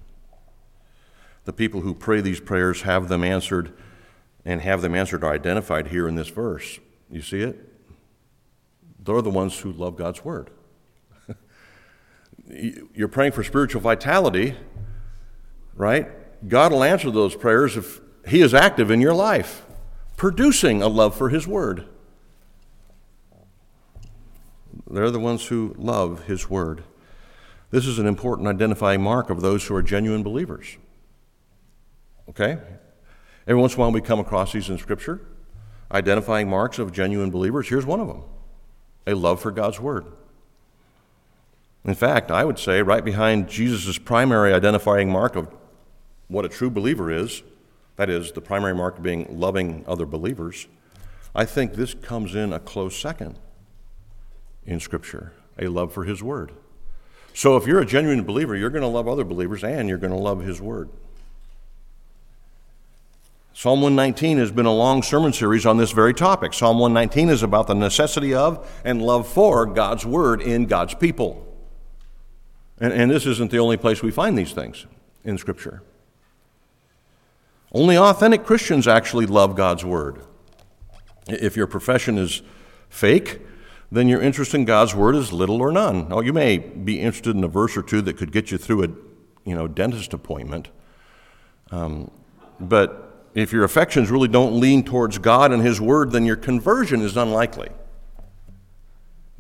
[1.45, 3.73] The people who pray these prayers have them answered
[4.45, 6.79] and have them answered are identified here in this verse.
[7.11, 7.59] You see it?
[9.03, 10.51] They're the ones who love God's word.
[12.95, 14.57] You're praying for spiritual vitality,
[15.75, 16.09] right?
[16.49, 19.65] God will answer those prayers if he is active in your life,
[20.17, 21.87] producing a love for His Word.
[24.91, 26.83] They're the ones who love His Word.
[27.71, 30.77] This is an important identifying mark of those who are genuine believers.
[32.29, 32.59] Okay?
[33.47, 35.21] Every once in a while we come across these in Scripture,
[35.93, 37.69] identifying marks of genuine believers.
[37.69, 38.23] Here's one of them
[39.07, 40.07] a love for God's Word.
[41.85, 45.49] In fact, I would say right behind Jesus' primary identifying mark of
[46.29, 47.43] what a true believer is
[48.01, 50.67] that is, the primary mark being loving other believers,
[51.35, 53.39] I think this comes in a close second
[54.65, 56.53] in Scripture a love for His Word.
[57.35, 60.13] So if you're a genuine believer, you're going to love other believers and you're going
[60.13, 60.89] to love His Word.
[63.53, 66.55] Psalm 119 has been a long sermon series on this very topic.
[66.55, 71.47] Psalm 119 is about the necessity of and love for God's Word in God's people.
[72.79, 74.87] And, and this isn't the only place we find these things
[75.25, 75.83] in Scripture.
[77.73, 80.23] Only authentic Christians actually love God's Word.
[81.29, 82.43] If your profession is
[82.89, 83.41] fake,
[83.93, 86.09] then your interest in God's Word is little or none.
[86.09, 88.85] Now, you may be interested in a verse or two that could get you through
[88.85, 88.89] a
[89.45, 90.69] you know, dentist appointment.
[91.71, 92.11] Um,
[92.61, 97.01] but if your affections really don't lean towards God and His Word, then your conversion
[97.01, 97.69] is unlikely.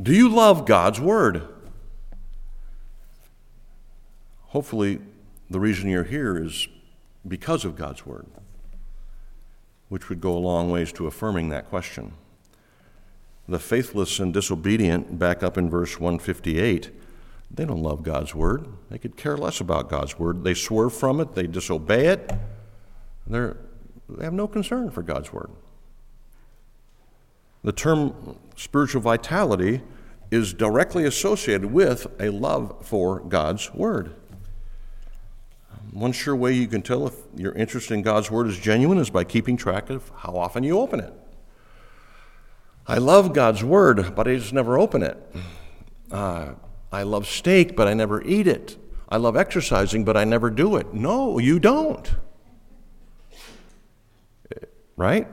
[0.00, 1.46] Do you love God's Word?
[4.48, 5.00] Hopefully,
[5.48, 6.66] the reason you're here is
[7.26, 8.26] because of God's Word,
[9.88, 12.14] which would go a long ways to affirming that question.
[13.50, 16.92] The faithless and disobedient, back up in verse 158,
[17.50, 18.68] they don't love God's Word.
[18.90, 20.44] They could care less about God's Word.
[20.44, 22.30] They swerve from it, they disobey it.
[23.26, 23.56] They're,
[24.08, 25.50] they have no concern for God's Word.
[27.64, 29.82] The term spiritual vitality
[30.30, 34.14] is directly associated with a love for God's Word.
[35.90, 39.10] One sure way you can tell if your interest in God's Word is genuine is
[39.10, 41.12] by keeping track of how often you open it.
[42.90, 45.16] I love God's Word, but I just never open it.
[46.10, 46.54] Uh,
[46.90, 48.78] I love steak, but I never eat it.
[49.08, 50.92] I love exercising, but I never do it.
[50.92, 52.10] No, you don't.
[54.96, 55.28] Right?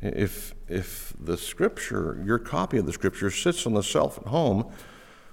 [0.00, 4.72] If, if the scripture, your copy of the scripture, sits on the shelf at home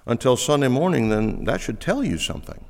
[0.05, 2.63] until Sunday morning, then that should tell you something.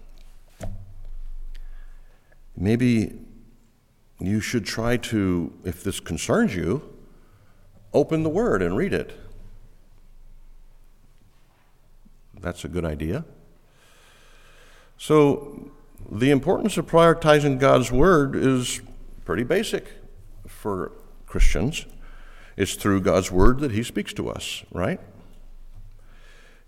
[2.55, 3.26] Maybe
[4.19, 6.81] you should try to, if this concerns you,
[7.93, 9.13] open the Word and read it.
[12.39, 13.25] That's a good idea.
[14.97, 15.71] So,
[16.09, 18.81] the importance of prioritizing God's Word is
[19.25, 19.91] pretty basic
[20.47, 20.91] for
[21.25, 21.85] Christians.
[22.55, 24.99] It's through God's Word that He speaks to us, right?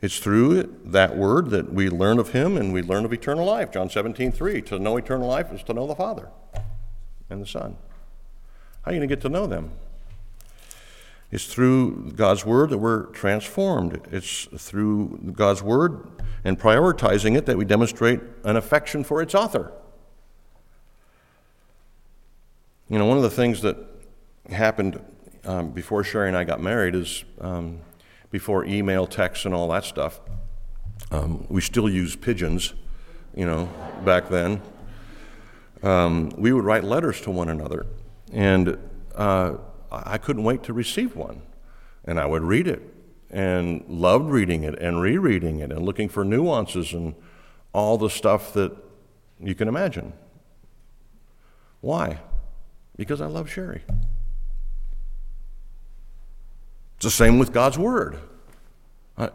[0.01, 3.71] It's through that Word that we learn of Him and we learn of eternal life.
[3.71, 4.61] John 17, 3.
[4.63, 6.29] To know eternal life is to know the Father
[7.29, 7.77] and the Son.
[8.81, 9.71] How are you going to get to know them?
[11.31, 14.01] It's through God's Word that we're transformed.
[14.11, 16.07] It's through God's Word
[16.43, 19.71] and prioritizing it that we demonstrate an affection for its author.
[22.89, 23.77] You know, one of the things that
[24.49, 24.99] happened
[25.45, 27.79] um, before Sherry and I got married is um,
[28.31, 30.19] before email, text, and all that stuff.
[31.11, 32.73] Um, we still use pigeons,
[33.35, 33.69] you know,
[34.03, 34.61] back then.
[35.81, 37.85] Um, we would write letters to one another,
[38.31, 38.77] and
[39.15, 39.55] uh,
[39.91, 41.41] I couldn't wait to receive one.
[42.05, 42.81] And I would read it
[43.29, 47.13] and loved reading it and rereading it and looking for nuances and
[47.73, 48.75] all the stuff that
[49.39, 50.13] you can imagine.
[51.81, 52.19] Why?
[52.95, 53.83] Because I love Sherry.
[56.95, 58.19] It's the same with God's Word.
[59.17, 59.29] I,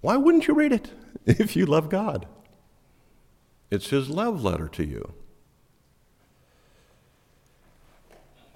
[0.00, 0.90] why wouldn't you read it
[1.26, 2.26] if you love God?
[3.70, 5.14] It's His love letter to you.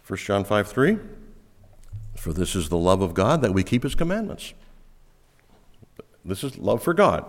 [0.06, 0.98] 1 John 5 3.
[2.16, 4.54] For this is the love of God that we keep his commandments.
[6.24, 7.24] This is love for God.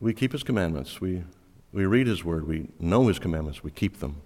[0.00, 1.00] We keep his commandments.
[1.00, 1.22] We,
[1.72, 2.48] we read his word.
[2.48, 3.62] We know his commandments.
[3.62, 4.22] We keep them.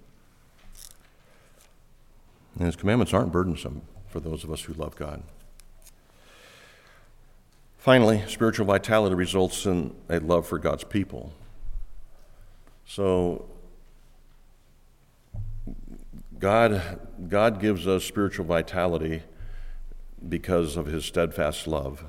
[2.59, 5.23] And his commandments aren't burdensome for those of us who love God.
[7.77, 11.33] Finally, spiritual vitality results in a love for God's people.
[12.87, 13.47] So
[16.39, 19.23] God, God gives us spiritual vitality
[20.27, 22.05] because of his steadfast love.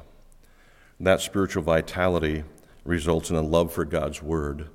[1.00, 2.44] That spiritual vitality
[2.84, 4.70] results in a love for God's word.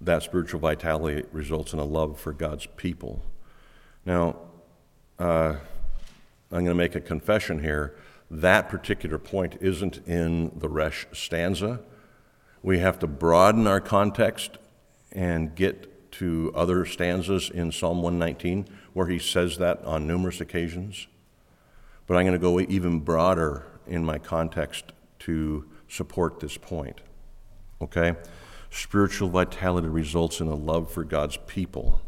[0.00, 3.22] That spiritual vitality results in a love for God's people.
[4.04, 4.36] Now,
[5.18, 5.56] uh,
[6.50, 7.96] I'm going to make a confession here.
[8.30, 11.80] That particular point isn't in the Resh stanza.
[12.62, 14.58] We have to broaden our context
[15.12, 21.06] and get to other stanzas in Psalm 119 where he says that on numerous occasions.
[22.06, 27.00] But I'm going to go even broader in my context to support this point.
[27.80, 28.14] Okay?
[28.70, 32.00] Spiritual vitality results in a love for God's people.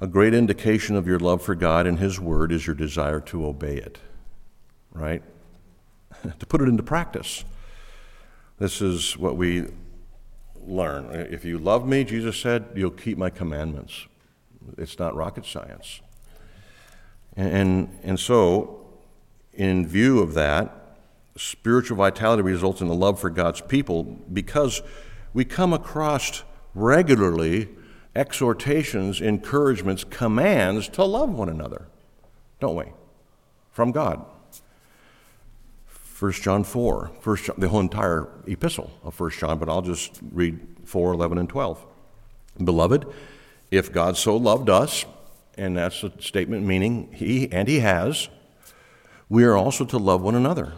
[0.00, 3.46] A great indication of your love for God and His Word is your desire to
[3.46, 3.98] obey it,
[4.92, 5.22] right?
[6.38, 7.44] to put it into practice.
[8.58, 9.66] This is what we
[10.66, 11.10] learn.
[11.30, 14.06] If you love me, Jesus said, you'll keep my commandments.
[14.78, 16.00] It's not rocket science.
[17.36, 18.86] And, and so,
[19.52, 20.96] in view of that,
[21.36, 24.82] spiritual vitality results in a love for God's people because
[25.32, 26.44] we come across
[26.74, 27.68] regularly
[28.14, 31.88] exhortations, encouragements, commands to love one another,
[32.60, 32.84] don't we?
[33.72, 34.24] From God.
[36.24, 40.20] 1 John 4, 1 John, the whole entire epistle of 1 John, but I'll just
[40.32, 41.84] read 4, 11, and 12.
[42.64, 43.04] Beloved,
[43.70, 45.04] if God so loved us,
[45.58, 48.30] and that's a statement meaning He, and He has,
[49.28, 50.72] we are also to love one another.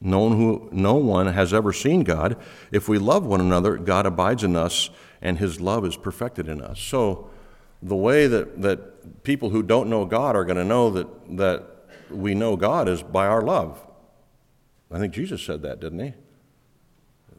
[0.00, 2.38] No one, who, no one has ever seen God.
[2.72, 4.88] If we love one another, God abides in us,
[5.20, 6.80] and His love is perfected in us.
[6.80, 7.28] So,
[7.82, 11.66] the way that, that people who don't know God are going to know that, that
[12.08, 13.85] we know God is by our love.
[14.90, 16.14] I think Jesus said that, didn't he?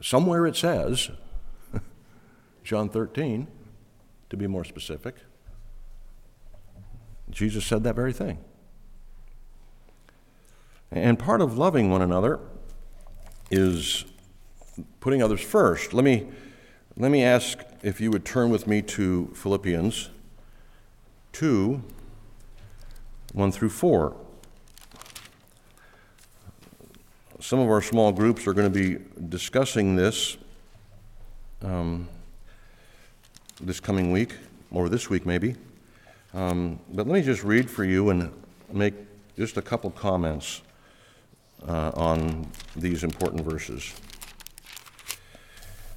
[0.02, 1.10] Somewhere it says,
[2.64, 3.48] John 13,
[4.30, 5.16] to be more specific,
[7.30, 8.40] Jesus said that very thing.
[10.92, 12.40] And part of loving one another
[13.52, 14.06] is
[15.00, 15.94] putting others first.
[15.94, 16.28] Let me,
[16.96, 20.10] let me ask if you would turn with me to Philippians
[21.34, 21.84] 2
[23.34, 24.16] 1 through 4.
[27.40, 30.38] Some of our small groups are going to be discussing this
[31.62, 32.08] um,
[33.62, 34.34] this coming week,
[34.72, 35.56] or this week maybe.
[36.34, 38.32] Um, but let me just read for you and
[38.72, 38.94] make
[39.38, 40.62] just a couple comments
[41.68, 43.94] uh, on these important verses.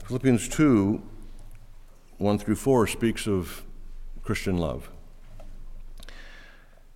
[0.05, 1.03] Philippians 2
[2.19, 3.63] 1 through 4 speaks of
[4.23, 4.91] Christian love.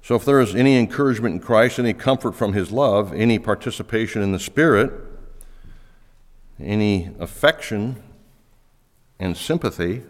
[0.05, 4.21] So, if there is any encouragement in Christ, any comfort from his love, any participation
[4.21, 4.93] in the Spirit,
[6.61, 8.03] any affection
[9.19, 10.03] and sympathy,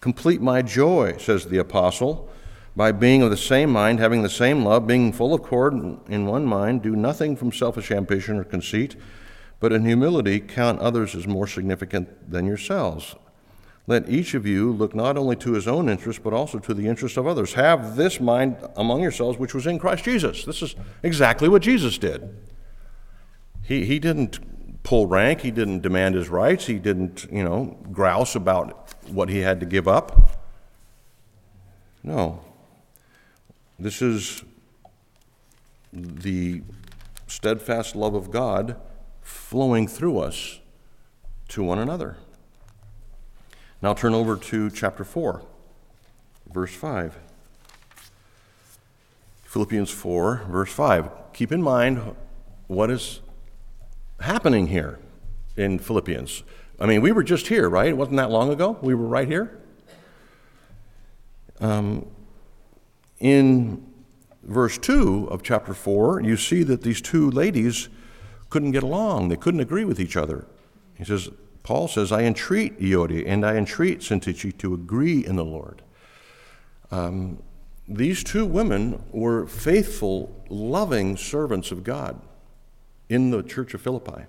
[0.00, 2.30] complete my joy, says the apostle,
[2.74, 5.74] by being of the same mind, having the same love, being full of accord
[6.08, 8.96] in one mind, do nothing from selfish ambition or conceit,
[9.60, 13.14] but in humility count others as more significant than yourselves.
[13.86, 16.86] Let each of you look not only to his own interest, but also to the
[16.86, 17.52] interest of others.
[17.52, 20.44] Have this mind among yourselves, which was in Christ Jesus.
[20.44, 22.34] This is exactly what Jesus did.
[23.62, 24.38] He, he didn't
[24.82, 29.40] pull rank, he didn't demand his rights, he didn't, you know, grouse about what he
[29.40, 30.38] had to give up.
[32.02, 32.40] No.
[33.78, 34.44] This is
[35.92, 36.62] the
[37.26, 38.76] steadfast love of God
[39.22, 40.60] flowing through us
[41.48, 42.16] to one another.
[43.82, 45.42] Now turn over to chapter 4,
[46.52, 47.18] verse 5.
[49.44, 51.10] Philippians 4, verse 5.
[51.32, 52.16] Keep in mind
[52.66, 53.20] what is
[54.20, 54.98] happening here
[55.56, 56.42] in Philippians.
[56.80, 57.88] I mean, we were just here, right?
[57.88, 58.78] It wasn't that long ago.
[58.82, 59.60] We were right here.
[61.60, 62.06] Um,
[63.20, 63.86] in
[64.42, 67.88] verse 2 of chapter 4, you see that these two ladies
[68.50, 69.28] couldn't get along.
[69.28, 70.46] They couldn't agree with each other.
[70.96, 71.28] He says,
[71.64, 75.82] Paul says, I entreat Euodia and I entreat Syntyche to agree in the Lord.
[76.90, 77.42] Um,
[77.88, 82.20] these two women were faithful, loving servants of God
[83.08, 84.24] in the church of Philippi.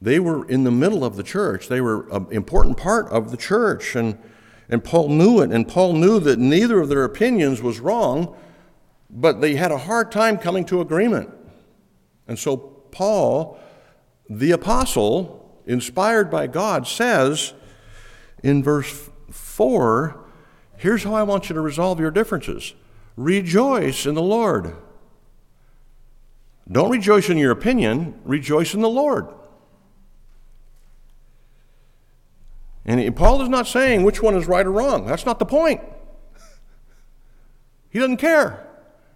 [0.00, 3.36] They were in the middle of the church, they were an important part of the
[3.36, 4.18] church, and,
[4.68, 5.52] and Paul knew it.
[5.52, 8.34] And Paul knew that neither of their opinions was wrong,
[9.10, 11.30] but they had a hard time coming to agreement.
[12.26, 13.58] And so, Paul,
[14.28, 17.54] the apostle, inspired by God, says
[18.42, 20.20] in verse 4
[20.76, 22.74] here's how I want you to resolve your differences
[23.16, 24.76] rejoice in the Lord.
[26.70, 29.28] Don't rejoice in your opinion, rejoice in the Lord.
[32.86, 35.06] And Paul is not saying which one is right or wrong.
[35.06, 35.80] That's not the point.
[37.88, 38.66] He doesn't care.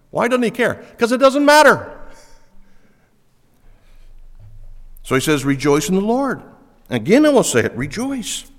[0.09, 0.85] Why doesn't he care?
[0.91, 1.98] Because it doesn't matter.
[5.09, 6.43] So he says, Rejoice in the Lord.
[6.87, 8.51] Again, I will say it, rejoice.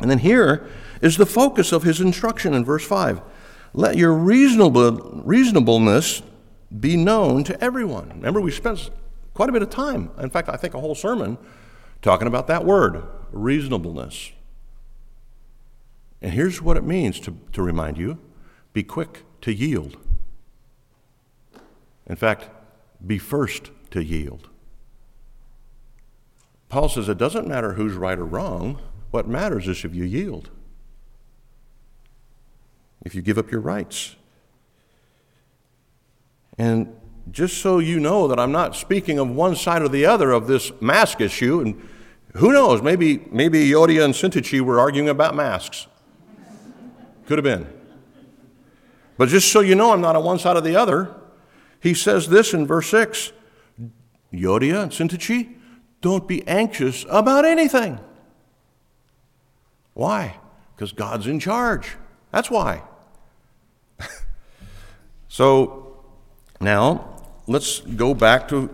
[0.00, 0.70] And then here
[1.02, 3.20] is the focus of his instruction in verse 5.
[3.74, 6.22] Let your reasonable, reasonableness
[6.80, 8.08] be known to everyone.
[8.08, 8.88] Remember, we spent
[9.34, 11.36] quite a bit of time, in fact, I think a whole sermon,
[12.00, 14.32] talking about that word, reasonableness.
[16.22, 18.18] And here's what it means to, to remind you
[18.72, 19.98] be quick to yield.
[22.06, 22.48] In fact,
[23.06, 24.48] be first to yield.
[26.68, 28.80] Paul says it doesn't matter who's right or wrong.
[29.10, 30.50] What matters is if you yield,
[33.04, 34.16] if you give up your rights.
[36.58, 36.94] And
[37.30, 40.46] just so you know that I'm not speaking of one side or the other of
[40.46, 41.88] this mask issue, and
[42.34, 45.86] who knows, maybe, maybe Euodia and Syntyche were arguing about masks.
[47.26, 47.72] Could have been.
[49.16, 51.14] But just so you know, I'm not on one side or the other.
[51.80, 53.32] He says this in verse 6
[54.32, 55.55] Euodia and Syntyche,
[56.06, 57.98] don't be anxious about anything.
[59.92, 60.36] Why?
[60.72, 61.96] Because God's in charge.
[62.30, 62.84] That's why.
[65.28, 65.96] so
[66.60, 68.70] now let's go back to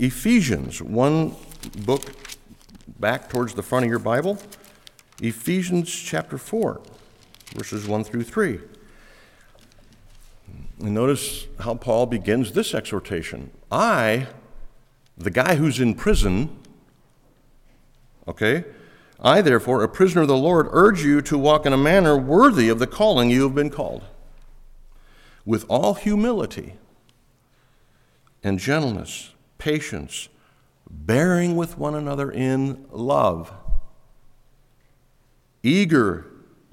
[0.00, 1.36] Ephesians, one
[1.86, 2.02] book
[2.98, 4.36] back towards the front of your Bible.
[5.20, 6.80] Ephesians chapter 4,
[7.54, 8.58] verses 1 through 3.
[10.80, 14.26] And notice how Paul begins this exhortation I,
[15.16, 16.58] the guy who's in prison,
[18.26, 18.64] Okay?
[19.20, 22.68] I, therefore, a prisoner of the Lord, urge you to walk in a manner worthy
[22.68, 24.02] of the calling you have been called,
[25.44, 26.74] with all humility
[28.42, 30.28] and gentleness, patience,
[30.90, 33.52] bearing with one another in love,
[35.62, 36.26] eager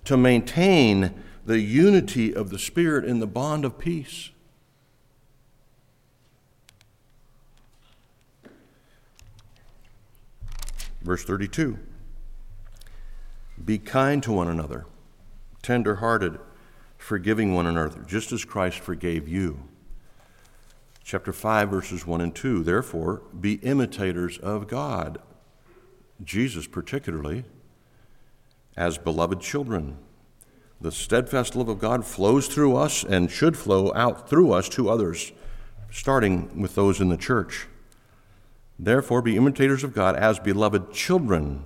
[0.05, 1.13] to maintain
[1.45, 4.31] the unity of the Spirit in the bond of peace.
[11.09, 11.79] Verse 32
[13.65, 14.85] Be kind to one another,
[15.63, 16.37] tender hearted,
[16.99, 19.61] forgiving one another, just as Christ forgave you.
[21.03, 22.61] Chapter 5, verses 1 and 2.
[22.61, 25.17] Therefore, be imitators of God,
[26.23, 27.43] Jesus particularly,
[28.77, 29.97] as beloved children.
[30.79, 34.91] The steadfast love of God flows through us and should flow out through us to
[34.91, 35.31] others.
[35.89, 37.65] starting with those in the church.
[38.81, 41.65] Therefore, be imitators of God as beloved children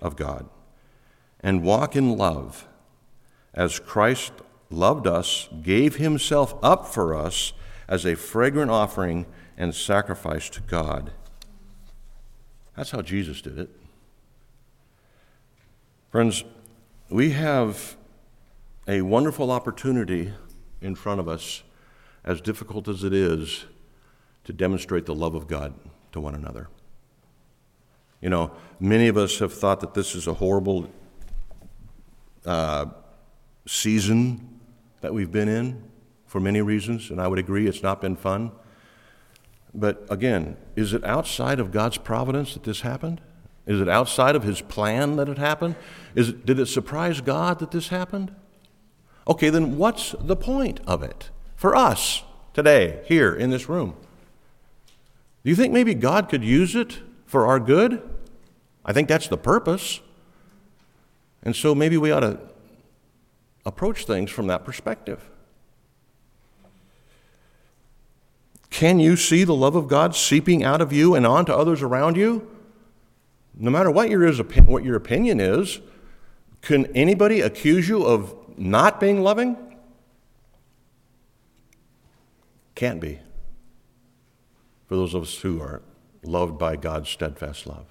[0.00, 0.48] of God,
[1.40, 2.66] and walk in love,
[3.52, 4.32] as Christ
[4.70, 7.52] loved us, gave himself up for us
[7.86, 9.26] as a fragrant offering
[9.58, 11.12] and sacrifice to God.
[12.74, 13.70] That's how Jesus did it.
[16.10, 16.44] Friends,
[17.10, 17.96] we have
[18.88, 20.32] a wonderful opportunity
[20.80, 21.62] in front of us,
[22.24, 23.66] as difficult as it is,
[24.44, 25.74] to demonstrate the love of God
[26.14, 26.68] to one another.
[28.20, 30.88] You know, many of us have thought that this is a horrible
[32.46, 32.86] uh,
[33.66, 34.60] season
[35.02, 35.82] that we've been in
[36.26, 38.52] for many reasons, and I would agree it's not been fun.
[39.74, 43.20] But again, is it outside of God's providence that this happened?
[43.66, 45.74] Is it outside of His plan that it happened?
[46.14, 48.34] Is it, did it surprise God that this happened?
[49.26, 53.96] Okay, then what's the point of it for us today, here in this room?
[55.44, 58.02] Do you think maybe God could use it for our good?
[58.84, 60.00] I think that's the purpose.
[61.42, 62.40] And so maybe we ought to
[63.66, 65.30] approach things from that perspective.
[68.70, 72.16] Can you see the love of God seeping out of you and onto others around
[72.16, 72.50] you?
[73.54, 75.80] No matter what your, what your opinion is,
[76.60, 79.56] can anybody accuse you of not being loving?
[82.74, 83.20] Can't be.
[84.94, 85.82] For those of us who are
[86.22, 87.86] loved by God's steadfast love.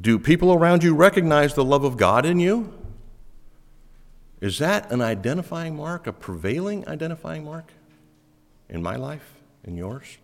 [0.00, 2.72] Do people around you recognize the love of God in you?
[4.40, 7.72] Is that an identifying mark, a prevailing identifying mark
[8.68, 9.34] in my life,
[9.64, 10.18] in yours?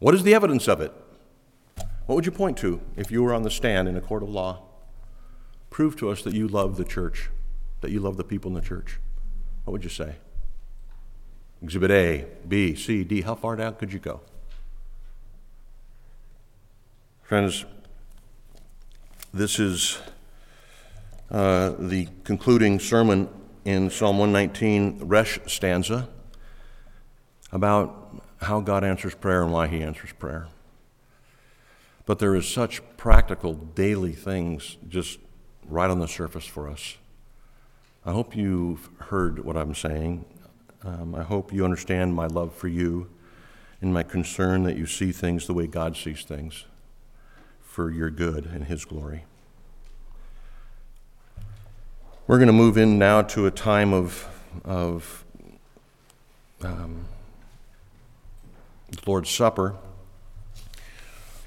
[0.00, 0.92] What is the evidence of it?
[2.06, 4.30] What would you point to if you were on the stand in a court of
[4.30, 4.62] law?
[5.70, 7.30] Prove to us that you love the church,
[7.82, 8.98] that you love the people in the church.
[9.62, 10.16] What would you say?
[11.62, 13.20] Exhibit A, B, C, D.
[13.20, 14.20] How far down could you go?
[17.22, 17.64] Friends,
[19.32, 19.98] this is
[21.30, 23.28] uh, the concluding sermon
[23.64, 26.08] in Psalm 119, Resh stanza,
[27.52, 30.48] about how God answers prayer and why He answers prayer.
[32.06, 35.18] But there is such practical daily things just
[35.68, 36.96] right on the surface for us.
[38.04, 40.24] I hope you've heard what I'm saying.
[40.82, 43.10] Um, I hope you understand my love for you
[43.82, 46.64] and my concern that you see things the way God sees things
[47.60, 49.24] for your good and His glory.
[52.26, 54.26] We're going to move in now to a time of,
[54.64, 55.24] of
[56.62, 57.04] um,
[58.90, 59.76] the Lord's Supper.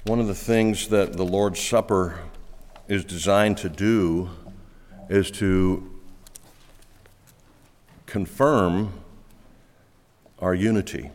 [0.04, 2.20] One of the things that the Lord's Supper
[2.86, 4.30] is designed to do
[5.08, 5.90] is to
[8.06, 8.92] confirm
[10.40, 11.10] our unity.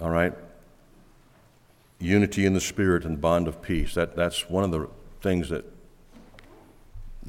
[0.00, 0.32] All right?
[1.98, 3.94] Unity in the Spirit and bond of peace.
[3.94, 4.88] That, that's one of the
[5.20, 5.64] things that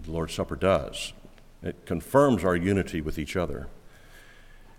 [0.04, 1.14] the Lord's Supper does.
[1.64, 3.68] It confirms our unity with each other.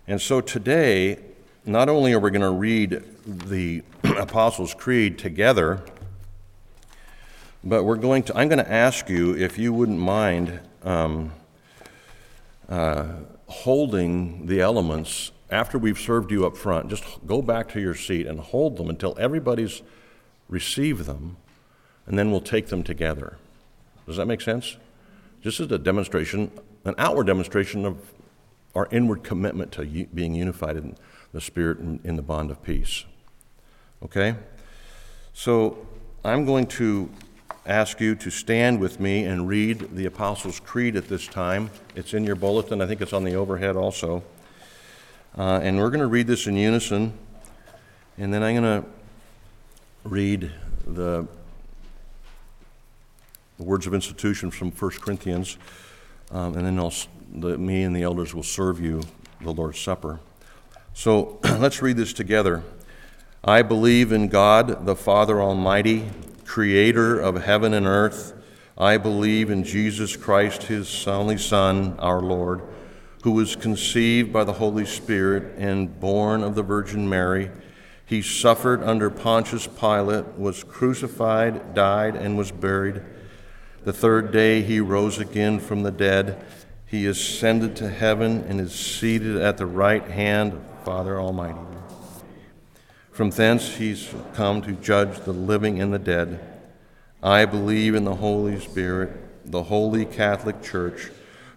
[0.07, 1.19] And so today,
[1.65, 5.83] not only are we going to read the Apostles' Creed together,
[7.63, 11.33] but we're going to, I'm going to ask you if you wouldn't mind um,
[12.69, 13.07] uh,
[13.47, 16.89] holding the elements after we've served you up front.
[16.89, 19.81] Just go back to your seat and hold them until everybody's
[20.49, 21.37] received them,
[22.05, 23.37] and then we'll take them together.
[24.05, 24.77] Does that make sense?
[25.41, 26.51] Just as a demonstration,
[26.85, 28.13] an outward demonstration of
[28.75, 30.95] our inward commitment to being unified in
[31.33, 33.05] the Spirit and in the bond of peace.
[34.03, 34.35] Okay?
[35.33, 35.85] So
[36.23, 37.09] I'm going to
[37.67, 41.69] ask you to stand with me and read the Apostles' Creed at this time.
[41.95, 44.23] It's in your bulletin, I think it's on the overhead also.
[45.37, 47.13] Uh, and we're going to read this in unison,
[48.17, 48.89] and then I'm going to
[50.03, 50.51] read
[50.85, 51.27] the
[53.57, 55.57] the words of institution from 1 Corinthians,
[56.31, 56.91] um, and then
[57.41, 59.01] the, me and the elders will serve you
[59.41, 60.19] the Lord's Supper.
[60.93, 62.63] So let's read this together.
[63.43, 66.09] I believe in God, the Father Almighty,
[66.47, 68.33] creator of heaven and earth.
[68.75, 72.63] I believe in Jesus Christ, his only Son, our Lord,
[73.21, 77.51] who was conceived by the Holy Spirit and born of the Virgin Mary.
[78.03, 83.03] He suffered under Pontius Pilate, was crucified, died, and was buried
[83.87, 86.43] the third day he rose again from the dead.
[86.85, 91.76] He ascended to heaven and is seated at the right hand of Father Almighty.
[93.17, 96.39] From thence he's come to judge the living and the dead.
[97.23, 99.09] I believe in the Holy Spirit,
[99.43, 101.09] the holy Catholic Church,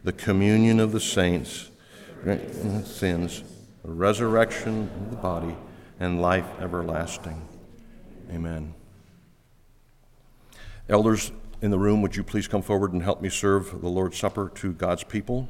[0.03, 1.69] the communion of the saints,
[2.85, 3.45] sins,
[3.85, 5.55] the resurrection of the body,
[5.99, 7.47] and life everlasting.
[8.31, 8.73] Amen.
[10.89, 11.31] Elders
[11.61, 14.51] in the room, would you please come forward and help me serve the Lord's Supper
[14.55, 15.47] to God's people?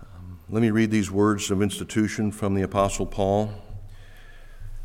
[0.00, 3.52] Um, let me read these words of institution from the Apostle Paul.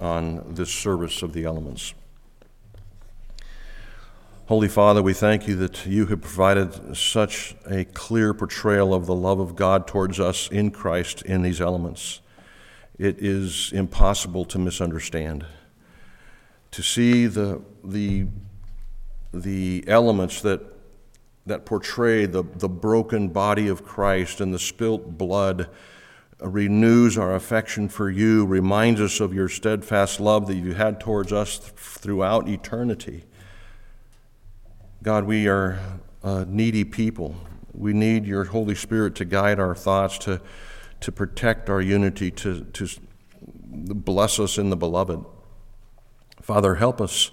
[0.00, 1.94] on this service of the elements.
[4.46, 9.14] Holy Father, we thank you that you have provided such a clear portrayal of the
[9.14, 12.20] love of God towards us in Christ in these elements.
[12.96, 15.44] It is impossible to misunderstand.
[16.70, 18.28] To see the, the,
[19.34, 20.60] the elements that,
[21.46, 25.68] that portray the, the broken body of Christ and the spilt blood
[26.42, 31.00] Uh, renews our affection for you, reminds us of your steadfast love that you had
[31.00, 33.24] towards us throughout eternity.
[35.02, 35.78] God, we are
[36.46, 37.36] needy people.
[37.72, 40.40] We need your Holy Spirit to guide our thoughts, to,
[41.00, 42.88] to protect our unity, to, to
[43.66, 45.24] bless us in the beloved.
[46.42, 47.30] Father, help us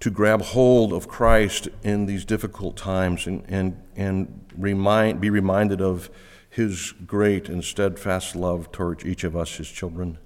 [0.00, 5.80] to grab hold of Christ in these difficult times and, and, and remind, be reminded
[5.80, 6.10] of
[6.50, 10.18] his great and steadfast love towards each of us, his children.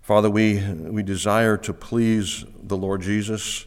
[0.00, 3.66] Father, we, we desire to please the Lord Jesus.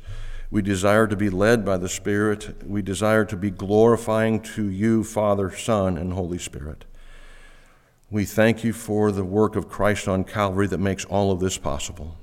[0.51, 2.63] We desire to be led by the Spirit.
[2.65, 6.86] We desire to be glorifying to you, Father, Son, and Holy Spirit.
[8.09, 11.57] We thank you for the work of Christ on Calvary that makes all of this
[11.57, 12.15] possible.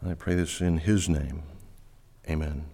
[0.00, 1.44] And I pray this in his name.
[2.28, 2.71] Amen.